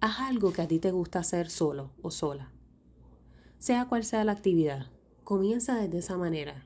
haz 0.00 0.20
algo 0.20 0.52
que 0.52 0.62
a 0.62 0.68
ti 0.68 0.78
te 0.78 0.90
gusta 0.90 1.20
hacer 1.20 1.48
solo 1.48 1.92
o 2.02 2.10
sola. 2.10 2.52
Sea 3.58 3.86
cual 3.86 4.04
sea 4.04 4.24
la 4.24 4.32
actividad, 4.32 4.90
comienza 5.26 5.74
desde 5.74 5.98
esa 5.98 6.16
manera. 6.16 6.64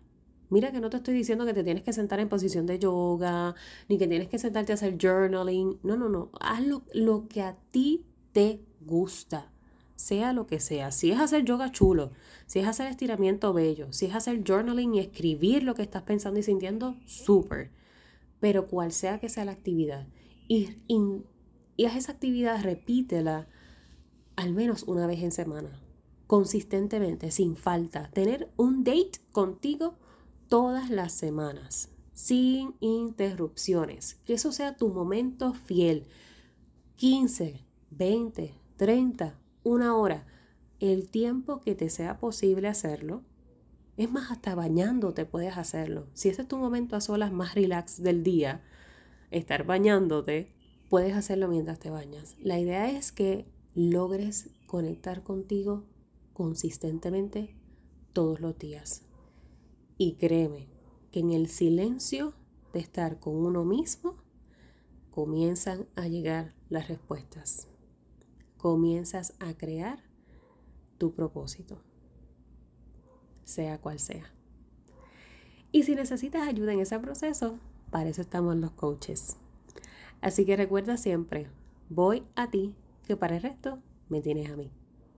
Mira 0.51 0.71
que 0.71 0.81
no 0.81 0.91
te 0.91 0.99
estoy 0.99 1.15
diciendo 1.15 1.47
que 1.47 1.55
te 1.55 1.65
tienes 1.65 1.83
que 1.83 1.95
sentar 1.95 2.21
en 2.21 2.29
posición 2.29 2.67
de 2.67 2.79
yoga, 2.79 3.55
ni 3.89 3.97
que 3.97 4.07
tienes 4.07 4.29
que 4.29 4.39
sentarte 4.39 4.73
a 4.73 4.75
hacer 4.75 4.99
journaling. 5.01 5.79
No, 5.83 5.97
no, 5.97 6.11
no. 6.11 6.31
Haz 6.41 6.61
lo, 6.93 7.29
que 7.29 7.41
a 7.41 7.57
ti 7.71 8.05
te 8.33 8.61
gusta, 8.81 9.51
sea 9.95 10.35
lo 10.35 10.47
que 10.47 10.61
sea. 10.61 10.91
Si 10.91 11.11
es 11.11 11.19
hacer 11.19 11.45
yoga 11.45 11.73
chulo, 11.73 12.11
si 12.47 12.59
es 12.59 12.67
hacer 12.67 12.89
estiramiento 12.89 13.55
bello, 13.55 13.93
si 13.93 14.07
es 14.07 14.15
hacer 14.15 14.45
journaling 14.47 14.95
y 14.95 15.01
escribir 15.01 15.63
lo 15.63 15.75
que 15.75 15.83
estás 15.83 16.03
pensando 16.03 16.39
y 16.39 16.43
sintiendo, 16.43 16.97
súper. 17.07 17.71
Pero 18.41 18.67
cual 18.67 18.93
sea 18.93 19.21
que 19.21 19.31
sea 19.31 19.47
la 19.47 19.53
actividad. 19.53 20.07
Y, 20.49 20.77
y, 20.87 21.25
y 21.77 21.87
haz 21.87 21.97
esa 21.97 22.13
actividad, 22.13 22.63
repítela 22.63 23.49
al 24.37 24.53
menos 24.53 24.83
una 24.83 25.07
vez 25.07 25.23
en 25.23 25.33
semana, 25.33 25.81
consistentemente, 26.31 27.33
sin 27.33 27.57
falta. 27.57 28.09
Tener 28.13 28.53
un 28.57 28.85
date 28.85 29.19
contigo 29.33 29.97
todas 30.47 30.89
las 30.89 31.13
semanas, 31.13 31.89
sin 32.13 32.77
interrupciones. 32.79 34.15
Que 34.25 34.35
eso 34.35 34.53
sea 34.53 34.77
tu 34.77 34.91
momento 34.91 35.55
fiel. 35.55 36.07
15, 36.95 37.67
20, 37.91 38.55
30, 38.77 39.41
una 39.65 39.97
hora. 39.97 40.25
El 40.79 41.09
tiempo 41.09 41.63
que 41.63 41.75
te 41.75 41.91
sea 41.91 42.19
posible 42.21 42.69
hacerlo. 42.69 43.25
Es 43.97 44.09
más, 44.09 44.31
hasta 44.31 44.55
bañándote 44.55 45.25
puedes 45.25 45.57
hacerlo. 45.57 46.07
Si 46.15 46.29
ese 46.29 46.43
es 46.43 46.49
tu 46.49 46.59
momento 46.59 46.95
a 46.95 47.01
solas 47.01 47.33
más 47.33 47.57
relax 47.57 48.01
del 48.05 48.23
día, 48.23 48.63
estar 49.33 49.67
bañándote, 49.67 50.55
puedes 50.89 51.17
hacerlo 51.17 51.49
mientras 51.49 51.81
te 51.81 51.91
bañas. 51.91 52.37
La 52.39 52.61
idea 52.61 52.89
es 52.89 53.11
que 53.11 53.51
logres 53.75 54.51
conectar 54.69 55.25
contigo 55.25 55.90
consistentemente 56.41 57.55
todos 58.15 58.41
los 58.41 58.59
días. 58.59 59.03
Y 59.99 60.15
créeme 60.15 60.71
que 61.13 61.21
en 61.21 61.33
el 61.33 61.49
silencio 61.49 62.33
de 62.73 62.81
estar 62.81 63.21
con 63.21 63.37
uno 63.37 63.67
mismo 63.67 64.17
comienzan 65.11 65.87
a 65.97 66.09
llegar 66.09 66.55
las 66.71 66.89
respuestas. 66.89 67.69
Comienzas 68.57 69.35
a 69.39 69.53
crear 69.53 70.03
tu 70.97 71.13
propósito, 71.13 71.83
sea 73.45 73.79
cual 73.79 73.99
sea. 73.99 74.33
Y 75.73 75.83
si 75.83 75.95
necesitas 75.95 76.49
ayuda 76.49 76.73
en 76.73 76.81
ese 76.81 76.99
proceso, 77.01 77.59
para 77.91 78.09
eso 78.09 78.23
estamos 78.23 78.57
los 78.57 78.71
coaches. 78.71 79.37
Así 80.23 80.47
que 80.47 80.57
recuerda 80.57 80.97
siempre, 80.97 81.49
voy 81.91 82.25
a 82.35 82.49
ti, 82.49 82.75
que 83.07 83.15
para 83.15 83.37
el 83.37 83.43
resto 83.43 83.83
me 84.09 84.23
tienes 84.23 84.51
a 84.51 84.57
mí. 84.57 84.73